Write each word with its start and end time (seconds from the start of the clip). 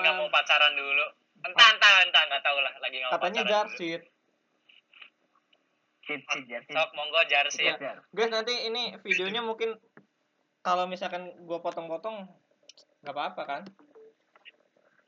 nggak 0.00 0.14
mau 0.14 0.28
pacaran 0.28 0.72
dulu. 0.72 1.06
Entah 1.40 1.68
entah 1.70 1.92
entah 2.02 2.22
nggak 2.26 2.42
tahu 2.42 2.58
lah 2.58 2.74
lagi 2.78 2.96
nggak 2.96 3.08
mau 3.08 3.16
Katanya. 3.16 3.42
Jarsit. 3.44 4.02
Sit, 6.02 6.20
sit, 6.26 6.44
jar, 6.44 6.60
sit. 6.60 6.72
Sok 6.72 6.90
monggo 6.92 7.20
Jarsi. 7.24 7.62
Iya. 7.62 7.76
Guys, 8.10 8.28
nanti 8.28 8.54
ini 8.62 8.98
videonya 8.98 9.40
mungkin 9.40 9.78
kalau 10.60 10.84
misalkan 10.84 11.28
gua 11.40 11.60
potong-potong 11.60 12.26
nggak 13.00 13.14
apa-apa 13.14 13.42
kan? 13.44 13.62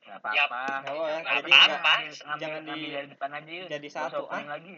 Gak 0.02 0.18
Yap. 0.30 0.46
apa-apa. 0.46 0.60
Nggak 0.78 0.94
apa 0.94 1.02
ya. 1.02 1.16
Nggak 1.18 1.34
Jadi 1.34 1.50
apa-apa. 1.50 1.92
nggak- 1.98 2.38
jangan 2.38 2.60
di- 2.66 2.92
dari 2.92 3.08
depan 3.08 3.30
aja 3.32 3.50
yuk. 3.50 3.68
jadi 3.68 3.88
Nggak 3.88 3.96
satu, 4.08 4.22
ah. 4.26 4.42
lagi. 4.46 4.76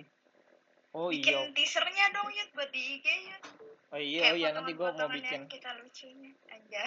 Oh 0.93 1.11
bikin 1.11 1.35
iya. 1.35 1.51
teasernya 1.51 2.07
dong 2.09 2.31
Yud 2.31 2.51
buat 2.53 2.71
di 2.71 2.79
IG 2.95 3.07
Yud 3.27 3.43
Oh 3.91 3.99
iya, 3.99 4.21
Kayak 4.21 4.31
oh 4.31 4.37
iya 4.37 4.49
nanti 4.55 4.73
gua 4.73 4.91
mau 4.93 5.07
bikin. 5.09 5.43
kita 5.45 5.71
lucunya 5.75 6.31
aja 6.47 6.83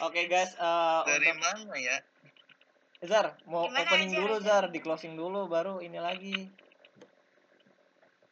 Oke 0.00 0.26
guys, 0.26 0.54
eh 0.54 1.00
Dari 1.04 1.26
untuk 1.28 1.42
mana 1.42 1.74
ya? 1.76 1.96
Zar 3.02 3.34
mau 3.50 3.66
Gimana 3.66 3.82
opening 3.82 4.14
aja, 4.14 4.18
dulu 4.22 4.34
aja. 4.38 4.46
Zar, 4.46 4.64
di 4.70 4.78
closing 4.78 5.18
dulu 5.18 5.50
baru 5.50 5.82
ini 5.82 5.98
lagi. 5.98 6.46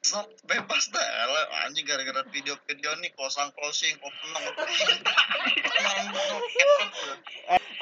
Sok 0.06 0.30
bebas 0.46 0.94
dah. 0.94 1.02
Lah, 1.02 1.66
Anjing 1.66 1.82
gara-gara 1.82 2.22
video-video 2.30 2.94
nih 3.02 3.10
closing 3.18 3.50
closing 3.58 3.98
opening. 3.98 4.44
Opening, 4.46 5.02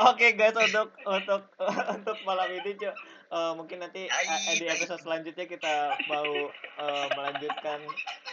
Oke 0.08 0.38
guys 0.38 0.54
untuk 0.54 0.94
untuk 1.04 1.42
untuk 1.90 2.16
malam 2.22 2.54
ini 2.54 2.70
Cuk, 2.78 2.94
eh, 3.34 3.52
mungkin 3.58 3.82
nanti 3.82 4.06
eh, 4.06 4.14
Ai, 4.14 4.54
di 4.54 4.70
episode 4.70 5.02
selanjutnya 5.02 5.50
kita 5.50 5.98
mau 6.06 6.30
eh, 6.54 7.06
melanjutkan 7.18 7.82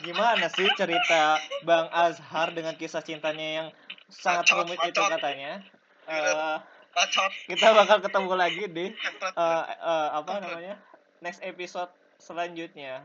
gimana 0.05 0.45
sih 0.53 0.69
cerita 0.77 1.41
Bang 1.65 1.89
Azhar 1.89 2.53
dengan 2.53 2.77
kisah 2.77 3.01
cintanya 3.01 3.47
yang 3.49 3.67
sangat 4.13 4.45
rumit 4.53 4.77
itu 4.85 5.01
katanya. 5.09 5.65
Eh, 6.05 6.57
Bacot. 6.95 7.27
kita 7.51 7.75
bakal 7.75 7.99
ketemu 7.99 8.31
lagi 8.39 8.63
di 8.71 8.87
eh, 8.87 9.65
eh, 9.67 10.09
apa 10.15 10.39
namanya 10.39 10.79
next 11.19 11.43
episode 11.43 11.91
selanjutnya. 12.23 13.03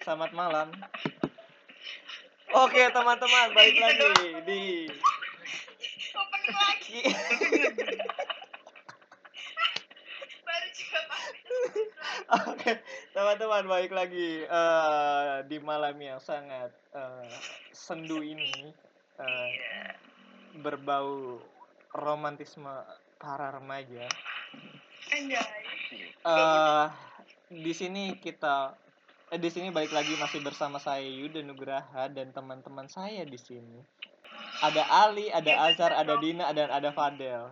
Selamat 0.00 0.32
malam. 0.32 0.72
Oke 2.56 2.88
teman-teman 2.88 3.52
balik 3.52 3.76
Gitu 3.76 3.84
lagi 3.84 4.28
di 4.48 4.62
opening 6.16 6.56
lagi 6.56 7.00
Oke, 12.24 12.80
teman-teman 13.12 13.68
balik 13.68 13.92
lagi 13.92 14.48
eh, 14.48 15.34
di 15.44 15.60
malam 15.60 15.92
yang 16.00 16.16
sangat 16.24 16.72
sendu 17.74 18.24
ini 18.24 18.72
eh, 19.20 19.50
berbau 20.64 21.36
romantisme 21.94 22.74
para 23.16 23.54
remaja. 23.54 24.10
eh 26.26 26.86
di 27.54 27.72
sini 27.72 28.18
kita 28.18 28.74
eh, 29.30 29.38
di 29.38 29.46
sini 29.46 29.70
balik 29.70 29.94
lagi 29.94 30.18
masih 30.18 30.42
bersama 30.42 30.82
saya 30.82 31.06
Yuda 31.06 31.40
Nugraha 31.46 32.10
dan 32.10 32.34
teman-teman 32.34 32.90
saya 32.90 33.22
di 33.22 33.38
sini. 33.38 33.78
Ada 34.62 34.82
Ali, 35.06 35.30
ada 35.30 35.50
Ya, 35.50 35.70
Azhar, 35.70 35.92
ada. 35.94 36.18
Dina 36.18 36.50
dan 36.50 36.70
ada 36.70 36.90
Fadel. 36.90 37.50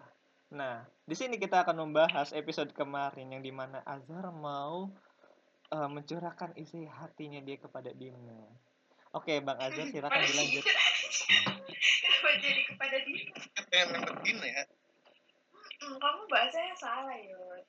Nah, 0.53 0.87
di 1.07 1.15
sini 1.15 1.39
kita 1.39 1.63
akan 1.63 1.89
membahas 1.89 2.35
episode 2.35 2.75
kemarin 2.75 3.31
yang 3.31 3.43
di 3.43 3.55
mana 3.55 3.83
Azhar 3.87 4.35
mau 4.35 4.91
eh, 5.71 5.89
mencurahkan 5.89 6.59
isi 6.59 6.83
hatinya 6.87 7.39
dia 7.43 7.59
kepada 7.63 7.95
Dina. 7.95 8.43
Oke, 9.13 9.45
Bang 9.45 9.61
Azhar 9.61 9.87
silakan 9.93 10.25
dilanjut. 10.25 10.65
Kenapa 10.65 12.31
jadi 12.45 12.63
kepada 12.65 12.97
Dina 13.05 13.33
Pengen 13.69 13.89
nembet 13.93 14.37
ya. 14.41 14.65
Hmm, 15.83 15.97
kamu 16.01 16.21
bahasanya 16.31 16.75
salah 16.79 17.19
Yud 17.21 17.65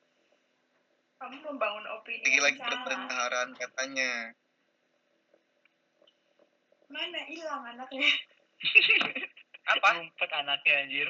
kamu 1.24 1.40
membangun 1.40 1.86
opini 1.88 2.36
yang 2.36 2.52
salah 2.58 2.84
berpentaharan 2.84 3.48
katanya. 3.56 4.12
mana 6.92 7.20
hilang 7.26 7.64
anaknya 7.64 8.06
Apa? 9.72 9.88
Ngumpet 9.96 10.30
anaknya 10.36 10.74
anjir. 10.84 11.08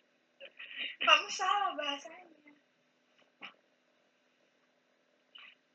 kamu 1.06 1.26
salah 1.30 1.72
bahasanya 1.78 2.34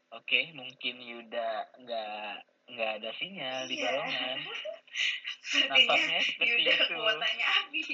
Oke, 0.09 0.51
mungkin 0.57 0.95
Yuda 0.99 1.69
nggak 1.85 2.33
nggak 2.69 2.91
ada 2.97 3.09
sinyal 3.13 3.65
di 3.65 3.75
Iya. 3.75 3.85
balongan. 3.89 4.37
sepertinya 5.41 5.73
Nampaknya 5.75 6.19
seperti 6.21 6.51
Yuda 6.51 6.73
itu. 6.75 6.95
kuotanya 6.95 7.47
habis 7.47 7.87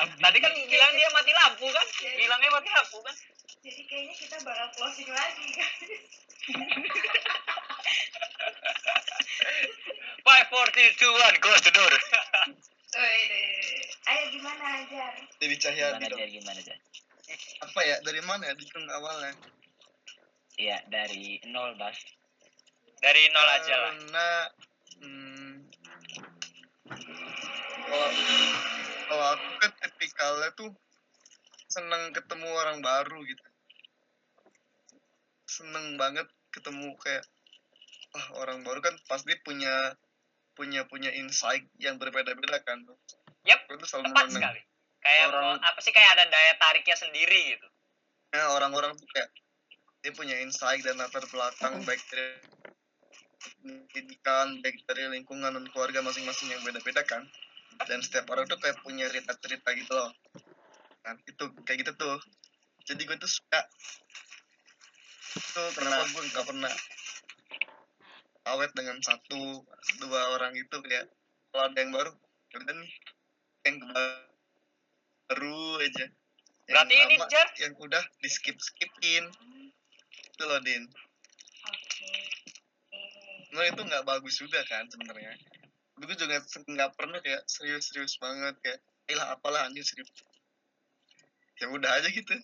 Tadi 0.00 0.38
kan 0.38 0.52
bilang 0.64 0.92
dia 0.94 1.08
mati 1.10 1.32
lampu 1.32 1.66
kan? 1.68 1.86
Bilangnya 2.16 2.50
mati 2.50 2.70
lampu 2.70 2.98
kan? 3.00 3.14
jadi 3.60 3.82
kayaknya 3.84 4.14
kita 4.16 4.36
bakal 4.40 4.66
closing 4.72 5.10
lagi 5.10 5.44
guys 5.52 5.76
Five, 10.20 10.46
four, 10.48 10.66
three, 10.70 10.90
two, 10.96 11.10
one, 11.10 11.36
close 11.40 11.60
the 11.62 11.72
door. 11.72 11.92
Ayo 14.02 14.24
gimana 14.32 14.64
aja 14.80 15.04
Jadi 15.38 15.54
Cahyadi 15.56 15.96
Gimana 15.96 16.08
dong. 16.08 16.18
aja, 16.18 16.26
gimana 16.28 16.58
aja? 16.58 16.74
Apa 17.62 17.80
ya? 17.84 17.96
Dari 18.02 18.20
mana 18.22 18.42
ya? 18.44 18.54
Dikung 18.54 18.86
awalnya. 18.90 19.32
Iya, 20.56 20.76
dari 20.88 21.40
nol, 21.46 21.76
Bas. 21.76 21.96
Dari 23.00 23.22
nol 23.32 23.48
aja 23.48 23.74
lah. 23.80 23.92
Karena 23.96 24.28
hmm, 25.00 25.52
kalau 27.88 28.08
kalau 29.08 29.26
aku 29.34 29.48
kan 29.60 29.70
tipikalnya 29.80 30.48
tuh 30.52 30.70
seneng 31.70 32.12
ketemu 32.12 32.48
orang 32.52 32.78
baru 32.84 33.18
gitu. 33.24 33.44
Seneng 35.48 35.96
banget 35.96 36.28
ketemu 36.52 36.92
kayak 37.00 37.24
ah 38.10 38.26
orang 38.42 38.60
baru 38.66 38.82
kan 38.82 38.94
pasti 39.06 39.32
punya 39.40 39.94
punya 40.58 40.84
punya 40.84 41.08
insight 41.14 41.64
yang 41.80 41.96
berbeda-beda 41.96 42.60
kan. 42.66 42.84
Yap, 43.48 43.64
Aku 43.64 43.80
tuh 43.80 43.88
selalu 43.88 44.12
Tepat 44.12 44.26
sekali. 44.28 44.60
Kayak 45.00 45.32
Orang- 45.32 45.62
apa 45.64 45.78
sih 45.80 45.92
kayak 45.96 46.20
ada 46.20 46.24
daya 46.28 46.52
tariknya 46.60 46.96
sendiri 47.00 47.56
gitu. 47.56 47.68
Ya, 48.36 48.52
orang-orang 48.52 48.92
tuh 49.00 49.08
kayak 49.08 49.32
dia 50.04 50.12
punya 50.12 50.36
insight 50.44 50.84
dan 50.84 51.00
latar 51.00 51.24
belakang 51.32 51.80
baik 51.88 52.02
dari 52.12 52.36
pendidikan, 53.40 54.60
baik 54.60 54.84
dari 54.84 55.08
lingkungan 55.20 55.52
dan 55.56 55.64
keluarga 55.72 56.04
masing-masing 56.04 56.52
yang 56.52 56.62
beda-beda 56.64 57.02
kan. 57.04 57.24
Dan 57.88 58.04
setiap 58.04 58.28
orang 58.28 58.44
tuh 58.44 58.60
kayak 58.60 58.76
punya 58.84 59.08
cerita-cerita 59.08 59.72
gitu 59.72 59.92
loh. 59.96 60.12
Nah, 61.08 61.16
itu 61.24 61.44
kayak 61.64 61.84
gitu 61.86 61.92
tuh. 61.96 62.18
Jadi 62.84 63.08
gue 63.08 63.16
tuh 63.16 63.30
suka 63.30 63.60
itu 65.30 65.62
kenapa 65.78 66.02
gue 66.10 66.22
nggak 66.26 66.46
pernah 66.46 66.74
awet 68.50 68.70
dengan 68.74 68.98
satu 68.98 69.62
dua 70.02 70.34
orang 70.34 70.54
itu 70.58 70.76
kayak 70.82 71.06
kalau 71.54 71.70
ada 71.70 71.78
yang 71.78 71.94
baru 71.94 72.10
ya 72.50 72.56
udah 72.58 72.74
nih 72.82 72.92
yang 73.66 73.76
baru 75.30 75.58
aja 75.86 76.06
Yang 76.70 76.70
Berarti 76.70 76.94
ini, 76.94 77.16
lama, 77.18 77.26
Jar? 77.30 77.46
yang 77.62 77.74
udah 77.78 78.02
di 78.22 78.28
skip 78.30 78.58
skipin 78.58 79.26
itu 80.18 80.42
loh 80.46 80.58
din 80.62 80.86
Nah 83.50 83.64
itu 83.66 83.80
nggak 83.82 84.06
bagus 84.06 84.34
juga 84.38 84.60
kan 84.66 84.86
sebenarnya. 84.86 85.34
Gue 85.98 86.14
juga 86.16 86.40
nggak 86.40 86.90
pernah 86.96 87.18
kayak 87.20 87.42
serius-serius 87.50 88.16
banget 88.22 88.54
kayak, 88.62 88.80
"Eh 89.10 89.16
lah 89.18 89.34
apalah 89.34 89.66
anjing 89.68 89.84
serius." 89.84 90.08
Ya 91.60 91.68
udah 91.68 91.90
aja 92.00 92.08
gitu. 92.08 92.34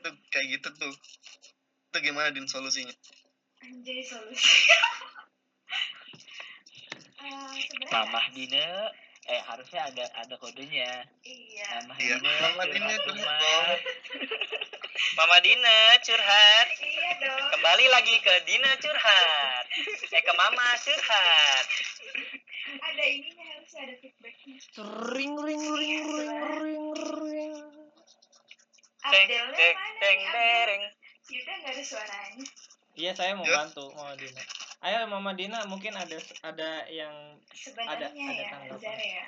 Itu 0.00 0.10
kayak 0.32 0.46
gitu 0.58 0.68
tuh. 0.78 0.94
Itu 1.92 1.98
gimana 2.00 2.32
din 2.32 2.48
solusinya? 2.48 2.94
anjay 3.64 4.00
solusi 4.04 4.60
Eh, 7.24 7.56
sebenarnya 7.70 8.04
Mamah 8.04 8.26
Dina, 8.36 8.68
eh 9.26 9.40
harusnya 9.42 9.80
ada 9.84 10.04
ada 10.14 10.34
kodenya. 10.36 11.08
iya 11.22 11.80
Mamah 11.80 11.96
Iya, 11.96 12.16
Dina, 12.18 12.32
Mamah 12.44 12.66
Dina 12.68 12.94
curhat. 12.98 13.78
Mama 15.16 15.36
Dina 15.40 15.76
curhat. 15.98 16.66
iya 16.78 17.10
dong 17.18 17.44
Kembali 17.50 17.84
lagi 17.88 18.14
ke 18.20 18.34
Dina 18.44 18.70
curhat. 18.76 19.64
Eh 20.06 20.20
ke 20.20 20.32
Mama 20.34 20.66
curhat. 20.78 21.66
ada 22.74 23.04
ininya 23.06 23.44
harusnya 23.50 23.80
ada 23.82 23.94
feedbacknya 23.96 24.56
Ring 25.14 25.34
ring 25.38 25.62
ring 25.72 26.04
ring 26.04 26.36
ring 26.54 26.84
ring. 26.92 27.54
Teng 29.04 29.26
teng 29.28 29.76
teng 29.98 30.18
dereng. 30.26 30.84
Yuda 31.24 31.52
nggak 31.58 31.72
ada 31.72 31.82
suaranya 31.82 32.44
Iya, 32.94 33.10
saya 33.10 33.32
mau 33.32 33.42
Ya. 33.42 33.56
bantu 33.58 33.88
Mama 33.90 34.14
Dina. 34.14 34.42
Ayo 34.84 35.08
Mama 35.08 35.32
Dina, 35.32 35.64
mungkin 35.64 35.96
ada 35.96 36.12
ada 36.44 36.70
yang 36.92 37.40
sebenarnya 37.56 38.04
ada 38.04 38.06
ya 38.12 38.48
tanggapan. 38.52 38.78
Zara 38.84 39.00
ya 39.00 39.26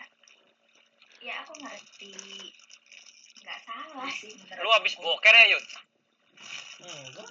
ya 1.25 1.35
aku 1.43 1.53
ngerti 1.65 2.13
nggak 3.41 3.59
salah 3.65 4.11
sih 4.13 4.37
menurut 4.37 4.63
Lu 4.63 4.71
habis 4.77 4.95
boker 5.01 5.33
ya, 5.33 5.45
Yud? 5.57 5.65
Enggak. 6.85 7.31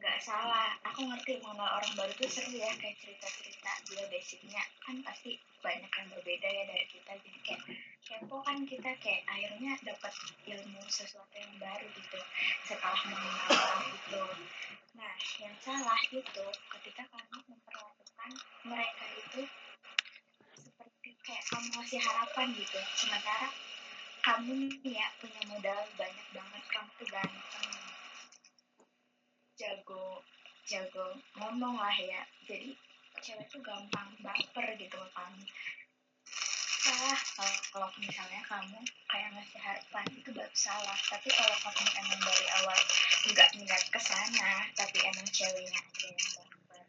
nggak 0.00 0.18
salah. 0.24 0.72
Aku 0.88 1.04
ngerti 1.04 1.44
mengenal 1.44 1.76
orang 1.76 1.92
baru 1.92 2.12
tuh 2.16 2.30
seru 2.30 2.56
ya 2.56 2.72
kayak 2.80 2.96
cerita 2.96 3.28
cerita 3.28 3.72
dia 3.84 4.04
basicnya. 4.08 4.62
Kan 4.80 5.04
pasti 5.04 5.36
banyak 5.60 5.90
yang 5.92 6.08
berbeda 6.16 6.48
ya 6.48 6.62
dari 6.64 6.86
kita. 6.88 7.12
Jadi 7.20 7.38
kayak 7.44 7.62
kepo 8.08 8.36
kan 8.40 8.64
kita 8.64 8.90
kayak 9.04 9.22
akhirnya 9.28 9.76
dapat 9.84 10.12
ilmu 10.48 10.80
sesuatu 10.88 11.36
yang 11.36 11.52
baru 11.60 11.86
gitu. 11.92 12.20
Setelah 12.64 13.00
mengenal 13.12 13.48
orang 13.52 13.84
itu. 13.92 14.24
Nah 14.96 15.14
yang 15.44 15.56
salah 15.60 16.00
itu 16.08 16.46
ketika 16.48 17.02
kamu 17.12 17.38
memperlakukan 17.52 18.30
mereka 18.64 19.04
itu 19.20 19.42
seperti 20.56 21.10
kayak 21.20 21.44
kamu 21.52 21.66
ngasih 21.76 22.00
harapan 22.00 22.46
gitu. 22.56 22.80
Sementara 22.96 23.52
kamu 24.24 24.72
nih 24.80 24.96
ya 24.96 25.06
punya 25.20 25.42
modal 25.52 25.80
banyak 25.96 26.26
banget 26.32 26.64
kamu 26.72 26.90
tuh 26.96 27.08
ganteng 27.12 27.87
jago 30.68 31.16
ngomong 31.40 31.80
lah 31.80 31.96
ya. 31.96 32.20
Jadi 32.44 32.76
cewek 33.24 33.48
tuh 33.48 33.64
gampang 33.64 34.12
baper 34.20 34.76
gitu 34.76 34.94
loh 34.94 35.10
kamu 35.16 35.42
salah 36.88 37.20
kalau, 37.68 37.88
misalnya 38.00 38.40
kamu 38.48 38.80
kayak 39.10 39.28
ngasih 39.36 39.60
harapan 39.60 40.06
itu 40.14 40.30
baru 40.32 40.54
salah. 40.56 40.98
Tapi 41.10 41.28
kalau 41.32 41.56
kamu 41.64 41.84
emang 42.00 42.20
dari 42.22 42.46
awal 42.62 42.78
nggak 43.28 43.50
niat 43.60 43.84
ke 43.92 44.00
sana 44.00 44.64
tapi 44.72 44.98
emang 45.04 45.26
ceweknya 45.28 45.80
aja 45.84 46.08
yang 46.08 46.32
baper 46.36 46.84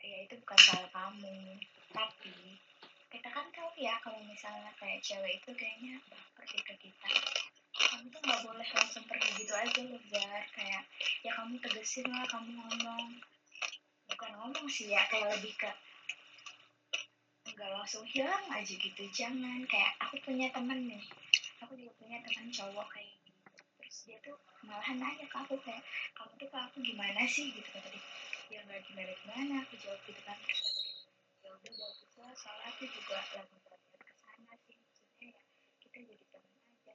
ya 0.00 0.16
itu 0.28 0.34
bukan 0.44 0.60
salah 0.60 0.90
kamu. 0.92 1.58
Tapi 1.90 2.36
kita 3.10 3.28
kan 3.34 3.46
tahu 3.50 3.70
ya 3.76 3.98
kalau 4.00 4.20
misalnya 4.24 4.70
kayak 4.78 5.02
cewek 5.02 5.42
itu 5.42 5.50
kayaknya 5.56 5.98
baper 6.08 6.44
ke 6.46 6.74
kita 6.78 7.10
kamu 7.88 8.06
tuh 8.12 8.20
nggak 8.20 8.42
boleh 8.44 8.68
langsung 8.76 9.04
pergi 9.08 9.30
gitu 9.40 9.52
aja 9.56 9.80
loh 9.88 10.02
Jar. 10.12 10.42
Kayak 10.52 10.82
ya 11.24 11.30
kamu 11.32 11.56
tegesin 11.64 12.06
lah 12.12 12.24
kamu 12.28 12.50
ngomong. 12.52 13.08
Bukan 14.10 14.30
ngomong 14.36 14.66
sih 14.68 14.92
ya 14.92 15.06
kayak 15.08 15.38
lebih 15.38 15.54
ke 15.56 15.70
nggak 17.50 17.70
langsung 17.76 18.04
hilang 18.12 18.44
aja 18.52 18.74
gitu 18.76 19.02
jangan. 19.16 19.64
Kayak 19.64 19.92
aku 20.04 20.20
punya 20.24 20.52
temen 20.52 20.90
nih. 20.90 21.04
Aku 21.64 21.72
juga 21.76 21.92
punya 21.96 22.18
teman 22.24 22.48
cowok 22.52 22.86
kayak 22.92 23.08
gitu. 23.24 23.32
Terus 23.80 23.96
dia 24.04 24.18
tuh 24.24 24.36
malahan 24.64 24.96
nanya 25.00 25.26
ke 25.28 25.36
aku 25.40 25.56
kayak 25.64 25.82
kamu 26.12 26.32
tuh 26.36 26.48
ke 26.52 26.58
aku 26.58 26.76
gimana 26.84 27.22
sih? 27.24 27.48
Gitu 27.52 27.68
kata 27.72 27.88
dia. 27.88 28.04
Ya 28.50 28.60
nggak 28.66 28.80
gimana 28.88 29.12
gimana 29.24 29.52
aku 29.64 29.74
jawab 29.80 30.00
gitu 30.04 30.20
kan. 30.26 30.36
Terus 30.44 30.60
ya 31.40 31.50
udah 31.56 31.72
bagus 31.72 32.12
lah 32.20 32.32
soalnya 32.36 32.68
aku 32.68 32.84
juga 32.92 33.16
lagi 33.16 33.56
belajar 33.64 34.00
ke 34.04 34.12
sana 34.12 34.52
sih 34.68 34.76
maksudnya 34.76 35.28
ya 35.32 35.42
kita 35.80 35.98
jadi 36.04 36.24
teman 36.30 36.52
aja 36.68 36.94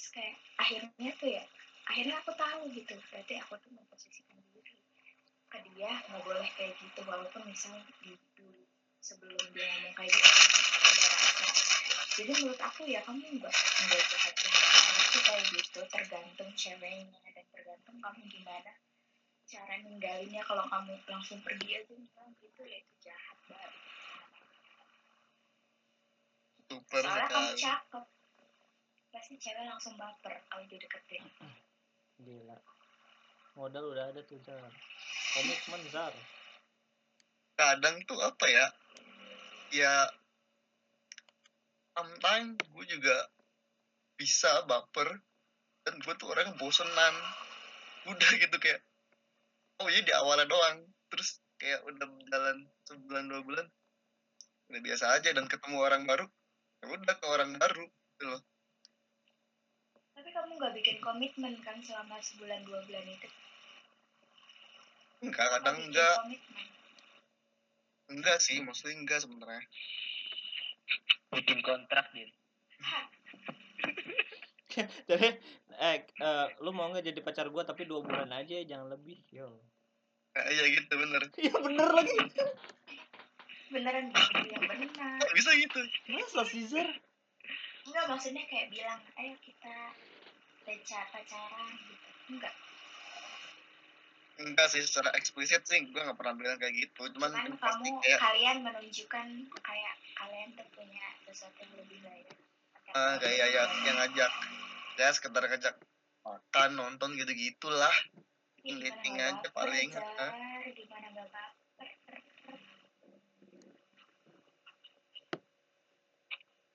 terus 0.00 0.16
kayak 0.16 0.36
akhirnya 0.56 1.12
tuh 1.20 1.28
ya 1.28 1.44
akhirnya 1.84 2.16
aku 2.24 2.32
tahu 2.32 2.72
gitu 2.72 2.96
berarti 3.12 3.36
aku 3.36 3.52
tuh 3.60 3.68
memposisikan 3.76 4.40
diri 4.48 4.72
ke 5.52 5.58
dia 5.60 5.92
nggak 6.08 6.24
boleh 6.24 6.48
kayak 6.56 6.72
gitu 6.80 7.04
walaupun 7.04 7.44
misal 7.44 7.76
di 8.00 8.16
dulu 8.32 8.64
sebelum 9.04 9.44
dia 9.52 9.68
ngomong 9.68 9.92
kayak 10.00 10.08
gitu 10.08 10.24
aku 10.24 10.88
ada 10.88 11.04
rasa. 11.04 11.46
Jadi 12.16 12.32
menurut 12.32 12.60
aku 12.64 12.80
ya 12.88 13.04
kamu 13.04 13.44
nggak 13.44 13.52
nggak 13.52 14.02
jahat 14.08 14.34
jahat 14.40 14.64
banget 14.72 15.04
sih 15.04 15.20
kayak 15.20 15.44
gitu 15.52 15.80
tergantung 15.92 16.50
ceweknya 16.56 17.20
dan 17.36 17.46
tergantung 17.52 17.96
kamu 18.00 18.20
gimana 18.32 18.72
cara 19.52 19.74
ninggalinnya. 19.84 20.40
Kalau 20.48 20.64
kamu 20.64 20.96
langsung 21.12 21.44
pergi 21.44 21.76
aja 21.76 21.92
bilang 21.92 22.32
gitu 22.40 22.60
ya 22.64 22.80
itu 22.80 22.94
jahat 23.04 23.36
banget. 23.52 23.72
Super 26.72 27.02
soalnya 27.04 27.28
kamu 27.28 27.52
cakep 27.60 28.04
pasti 29.10 29.34
cewek 29.38 29.66
langsung 29.66 29.98
baper 29.98 30.34
kalau 30.46 30.64
dideketin 30.70 31.26
Gila. 32.20 32.58
Modal 33.58 33.90
udah 33.90 34.12
ada 34.12 34.20
tuh 34.22 34.38
Zar. 34.46 34.70
Komitmen 35.34 35.82
Zar. 35.90 36.14
kadang 37.60 38.00
tuh 38.08 38.16
apa 38.24 38.46
ya 38.48 38.66
ya 39.68 39.92
sometimes 41.92 42.56
gue 42.72 42.84
juga 42.88 43.28
bisa 44.16 44.64
baper 44.64 45.20
dan 45.84 46.00
gue 46.00 46.14
tuh 46.16 46.32
orang 46.32 46.56
bosenan 46.56 47.14
udah 48.08 48.30
gitu 48.40 48.56
kayak 48.56 48.80
oh 49.84 49.92
iya 49.92 50.00
di 50.00 50.12
awalnya 50.16 50.48
doang 50.48 50.88
terus 51.12 51.44
kayak 51.60 51.84
udah 51.84 52.08
jalan 52.32 52.64
sebulan 52.88 53.24
dua 53.28 53.40
bulan 53.44 53.66
udah 54.72 54.80
biasa 54.80 55.04
aja 55.20 55.36
dan 55.36 55.44
ketemu 55.44 55.84
orang 55.84 56.08
baru 56.08 56.24
ya 56.80 56.86
udah 56.88 57.14
ke 57.20 57.26
orang 57.28 57.60
baru 57.60 57.84
gitu 57.84 58.24
loh 58.24 58.40
tapi 60.30 60.46
kamu 60.46 60.62
nggak 60.62 60.74
bikin 60.78 60.96
komitmen 61.02 61.54
kan 61.66 61.74
selama 61.82 62.22
sebulan 62.22 62.62
dua 62.62 62.78
bulan 62.86 63.02
itu 63.02 63.26
enggak 65.26 65.42
Nggak 65.42 65.58
kadang 65.58 65.74
bikin 65.74 65.90
enggak 65.90 66.14
komitmen 66.22 66.66
enggak 68.14 68.38
sih 68.38 68.56
maksudnya 68.62 68.94
enggak 69.02 69.18
sebenarnya 69.26 69.64
bikin 71.34 71.58
kontrak 71.66 72.06
din 72.14 72.30
Jadi 75.10 75.34
eh, 75.82 75.98
eh 76.06 76.46
lu 76.62 76.70
mau 76.70 76.94
nggak 76.94 77.10
jadi 77.10 77.20
pacar 77.26 77.50
gua 77.50 77.66
tapi 77.66 77.90
dua 77.90 78.06
bulan 78.06 78.30
aja 78.30 78.62
jangan 78.62 78.86
lebih. 78.86 79.18
Yo. 79.34 79.50
Kayak 80.30 80.46
iya 80.46 80.64
gitu 80.78 80.92
bener 80.94 81.22
Iya 81.42 81.58
bener 81.58 81.90
lagi. 81.90 82.14
beneran 83.74 84.14
gitu 84.14 84.46
yang 84.46 84.62
benar 84.62 85.18
bisa 85.34 85.50
gitu 85.58 85.80
Masa 86.06 86.46
sih 86.46 86.62
Zar? 86.70 86.86
enggak 87.86 88.04
maksudnya 88.06 88.46
kayak 88.46 88.70
bilang 88.70 89.02
ayo 89.18 89.34
kita 89.42 89.74
pacar 90.70 91.04
pacaran 91.10 91.66
gitu. 91.82 92.08
Enggak. 92.30 92.54
Enggak 94.38 94.66
sih 94.70 94.82
secara 94.86 95.10
eksplisit 95.18 95.66
sih 95.66 95.82
gue 95.90 95.98
nggak 95.98 96.14
pernah 96.14 96.34
bilang 96.38 96.58
kayak 96.62 96.78
gitu. 96.78 97.10
Cuman 97.18 97.34
cuman 97.34 97.58
pasti 97.58 97.90
kamu 97.90 98.02
kayak 98.06 98.20
kalian 98.22 98.56
menunjukkan 98.62 99.26
kayak 99.66 99.94
kalian 100.14 100.48
tuh 100.54 100.66
punya 100.70 101.06
sesuatu 101.26 101.58
yang 101.58 101.72
lebih 101.74 101.98
baik. 102.06 102.26
Ah, 102.94 103.18
kayak 103.18 103.46
ya 103.50 103.62
yang 103.86 103.96
ngajak 103.98 104.32
ya 104.94 105.08
sekedar 105.10 105.42
ngajak 105.50 105.74
makan 106.22 106.70
nonton 106.78 107.18
gitu 107.18 107.32
gitulah 107.34 107.94
Ya, 108.60 108.76
gimana 108.76 108.92
dating 108.92 109.16
aja 109.16 109.48
paling, 109.56 109.88
Jar? 109.88 110.04
ah. 110.20 110.32
gimana 110.76 111.06
gak 111.16 111.28
baper 111.32 111.88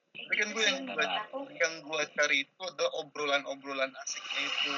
Kayak 0.09 0.14
tapi 0.25 0.41
kan 0.41 0.49
gitu 0.49 0.57
gue 0.57 0.65
yang 0.65 0.79
gue 0.89 1.05
yang 1.61 1.73
gue 1.85 2.01
cari 2.17 2.37
itu 2.49 2.61
adalah 2.65 2.91
obrolan-obrolan 3.05 3.93
asiknya 3.93 4.41
itu. 4.41 4.73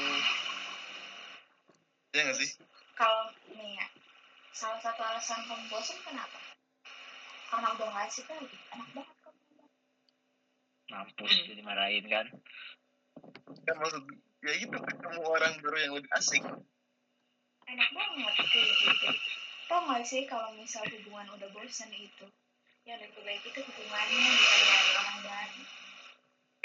Ya 2.12 2.28
nggak 2.28 2.36
sih? 2.36 2.52
Kalau 3.00 3.32
nih 3.56 3.80
ya 3.80 3.88
salah 4.52 4.76
satu 4.84 5.00
alasan 5.08 5.48
kamu 5.48 5.72
bosan 5.72 5.96
kenapa? 6.04 6.36
Karena 7.48 7.72
udah 7.80 7.88
nggak 7.88 8.12
asik 8.12 8.28
lagi 8.28 8.60
enak 8.76 8.90
banget 8.92 9.16
kamu 9.24 9.40
mampus 10.92 11.32
jadi 11.48 11.62
marahin 11.64 12.06
kan? 12.12 12.28
Kan 13.64 13.76
maksud 13.80 14.04
ya 14.44 14.52
itu 14.52 14.76
ketemu 14.76 15.22
orang 15.24 15.54
baru 15.64 15.78
yang 15.80 15.94
lebih 15.96 16.12
asik. 16.12 16.44
Enak 17.72 17.90
banget 17.96 18.36
kayak 18.36 18.68
gitu. 18.84 19.10
Tau 19.72 19.84
gak 19.84 20.04
sih 20.04 20.28
kalau 20.28 20.52
misal 20.60 20.84
hubungan 20.92 21.40
udah 21.40 21.48
bosan 21.56 21.92
itu 21.96 22.28
yang 22.88 23.00
lebih 23.04 23.22
baik 23.28 23.44
itu 23.44 23.60
hubungannya 23.60 24.32
bukan 24.32 24.64
dari 24.64 24.90
orang 24.96 25.20
baru 25.28 25.62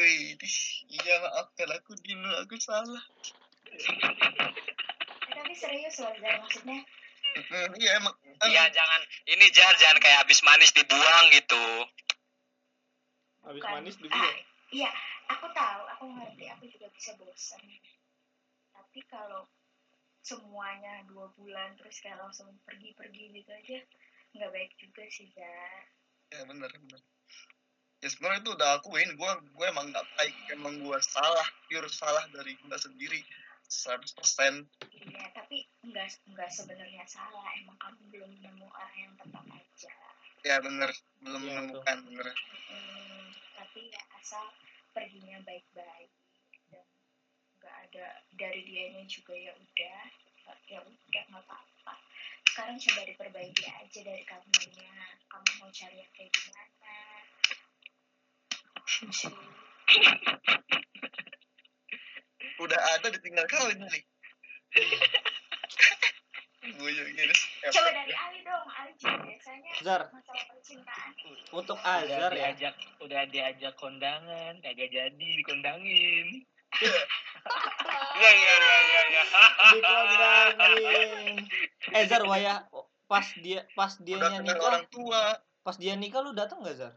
Wih, 0.01 0.35
iya 0.89 1.15
maafkan 1.21 1.69
aku 1.69 1.93
Dino, 2.01 2.33
aku 2.41 2.57
salah. 2.57 3.05
eh, 5.29 5.35
tapi 5.37 5.53
serius 5.53 6.01
loh 6.01 6.11
maksudnya. 6.17 6.81
Mm, 7.53 7.77
Iya 7.77 8.01
emang. 8.01 8.17
Iya 8.41 8.73
jangan. 8.73 9.01
Ini 9.29 9.45
jar 9.53 9.77
jangan 9.77 10.01
kayak 10.01 10.25
habis 10.25 10.41
manis 10.49 10.73
dibuang 10.73 11.27
gitu. 11.37 11.65
Habis 13.45 13.63
manis 13.69 13.95
ah, 13.95 14.01
dibuang. 14.01 14.37
iya. 14.73 14.91
Aku 15.29 15.47
tahu 15.53 15.83
aku 15.93 16.05
ngerti. 16.09 16.45
Aku 16.57 16.65
juga 16.73 16.89
bisa 16.97 17.13
bosan 17.21 17.61
tapi 18.93 19.09
kalau 19.09 19.49
semuanya 20.21 21.01
dua 21.09 21.33
bulan 21.33 21.73
terus 21.81 21.97
kayak 22.05 22.21
langsung 22.21 22.53
pergi-pergi 22.69 23.41
gitu 23.41 23.49
aja 23.49 23.81
nggak 24.37 24.53
baik 24.53 24.73
juga 24.77 25.01
sih 25.09 25.33
Zar 25.33 25.89
Ya 26.33 26.43
bener 26.49 26.71
bener. 26.73 27.01
Ya 28.03 28.09
sebenarnya 28.11 28.41
itu 28.43 28.51
udah 28.57 28.69
akuin, 28.83 29.11
gue 29.15 29.33
gue 29.55 29.67
emang 29.69 29.87
nggak 29.95 30.07
baik, 30.19 30.35
emang 30.51 30.75
gue 30.83 30.99
salah, 31.07 31.47
pure 31.71 31.87
salah 31.87 32.25
dari 32.35 32.59
gue 32.59 32.79
sendiri, 32.81 33.21
100% 33.71 34.67
Iya, 34.91 35.25
tapi 35.37 35.65
enggak 35.87 36.11
enggak 36.27 36.51
sebenarnya 36.51 37.05
salah. 37.07 37.47
Emang 37.57 37.79
kamu 37.79 38.01
belum 38.11 38.33
nemu 38.43 38.67
orang 38.67 38.97
yang 38.99 39.13
tepat 39.17 39.45
aja. 39.55 39.95
Ya 40.43 40.57
bener, 40.59 40.91
belum 41.23 41.43
Iya, 41.47 41.49
menemukan 41.63 41.99
bener. 42.11 42.27
Hmm, 42.69 43.27
tapi 43.55 43.81
ya 43.95 44.03
asal 44.19 44.45
perginya 44.91 45.39
baik-baik 45.47 46.11
dan 46.75 46.87
enggak 47.61 47.77
ada 47.87 48.07
dari 48.35 48.61
dianya 48.67 49.05
juga 49.07 49.37
ya 49.39 49.53
udah 49.55 50.01
ya 50.67 50.79
udah 50.83 51.23
nggak 51.31 51.45
apa-apa. 51.47 51.72
Sekarang 52.53 52.77
coba 52.77 53.09
diperbaiki 53.09 53.65
aja 53.65 54.01
dari 54.05 54.29
kamunya. 54.29 54.93
Kamu 55.25 55.51
mau 55.57 55.73
cari 55.73 56.05
yang 56.05 56.13
kayak 56.13 56.29
gimana? 56.37 56.93
Sih. 59.09 59.33
Udah 62.61 62.77
ada 62.77 63.09
ditinggal 63.09 63.49
kawin 63.49 63.81
nih. 63.89 64.05
Gue 66.77 66.91
jadi 66.93 67.33
Coba 67.73 67.89
dari 67.89 68.13
Ali 68.21 68.45
dong. 68.45 68.69
Ali 68.69 68.93
biasanya 69.01 69.73
Zar, 69.81 70.03
masalah 70.13 70.45
percintaan. 70.53 71.13
untuk 71.57 71.81
udah 71.81 72.05
Azhar 72.05 72.37
ya 72.37 72.53
diajak 72.53 72.77
udah 73.01 73.23
diajak 73.33 73.73
kondangan 73.81 74.61
kagak 74.61 74.93
jadi 74.93 75.29
dikondangin 75.41 76.45
Iya 76.81 78.31
iya 78.33 78.55
iya 78.55 78.77
iya 78.81 79.03
iya. 79.11 79.23
dikondangin 79.73 81.37
eh 81.93 82.05
Zar 82.09 82.23
waya 82.25 82.65
pas 83.11 83.27
dia 83.45 83.67
pas 83.77 83.93
dia 84.01 84.17
nikah. 84.17 84.57
orang 84.57 84.87
tua. 84.89 85.37
Pas 85.63 85.77
dia 85.77 85.95
nikah 85.95 86.25
lu 86.25 86.33
datang 86.33 86.65
nggak 86.65 86.77
Zar? 86.81 86.95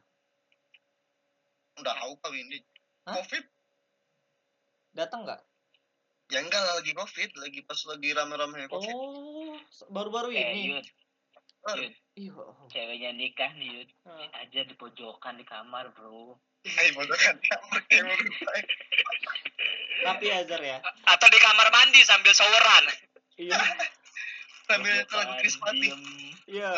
Udah 1.76 1.94
tahu 1.94 2.14
kali 2.24 2.40
ini 2.48 2.58
covid? 3.04 3.44
Datang 4.96 5.28
nggak? 5.28 5.42
Ya 6.34 6.42
enggak 6.42 6.62
lah, 6.64 6.74
lagi 6.82 6.94
covid. 6.96 7.30
Lagi 7.38 7.60
pas 7.68 7.78
lagi 7.86 8.10
rame-rame 8.16 8.72
covid. 8.72 8.96
Oh 8.96 9.60
baru-baru 9.92 10.32
eh 10.34 10.46
ini? 10.56 10.62
Yud. 10.72 10.88
Yud. 11.76 11.94
Iya. 12.16 12.44
Ceweknya 12.72 13.12
nikah 13.12 13.52
nih 13.60 13.84
Yud. 13.84 13.90
Ah. 14.08 14.42
aja 14.46 14.62
di 14.64 14.74
pojokan 14.78 15.36
di 15.36 15.46
kamar 15.46 15.92
bro 15.92 16.40
Ayo 16.66 16.90
bodoh 16.94 17.14
kan 17.16 17.36
gue. 17.38 17.82
tapi 20.06 20.26
Azhar 20.30 20.62
ya 20.62 20.78
Atau 21.06 21.28
di 21.30 21.40
kamar 21.40 21.70
mandi 21.70 22.02
sambil 22.02 22.34
showeran. 22.34 22.86
iya 23.38 23.58
sambil 24.66 24.98
Patti 25.06 25.50
diem. 25.78 26.02
iya 26.48 26.70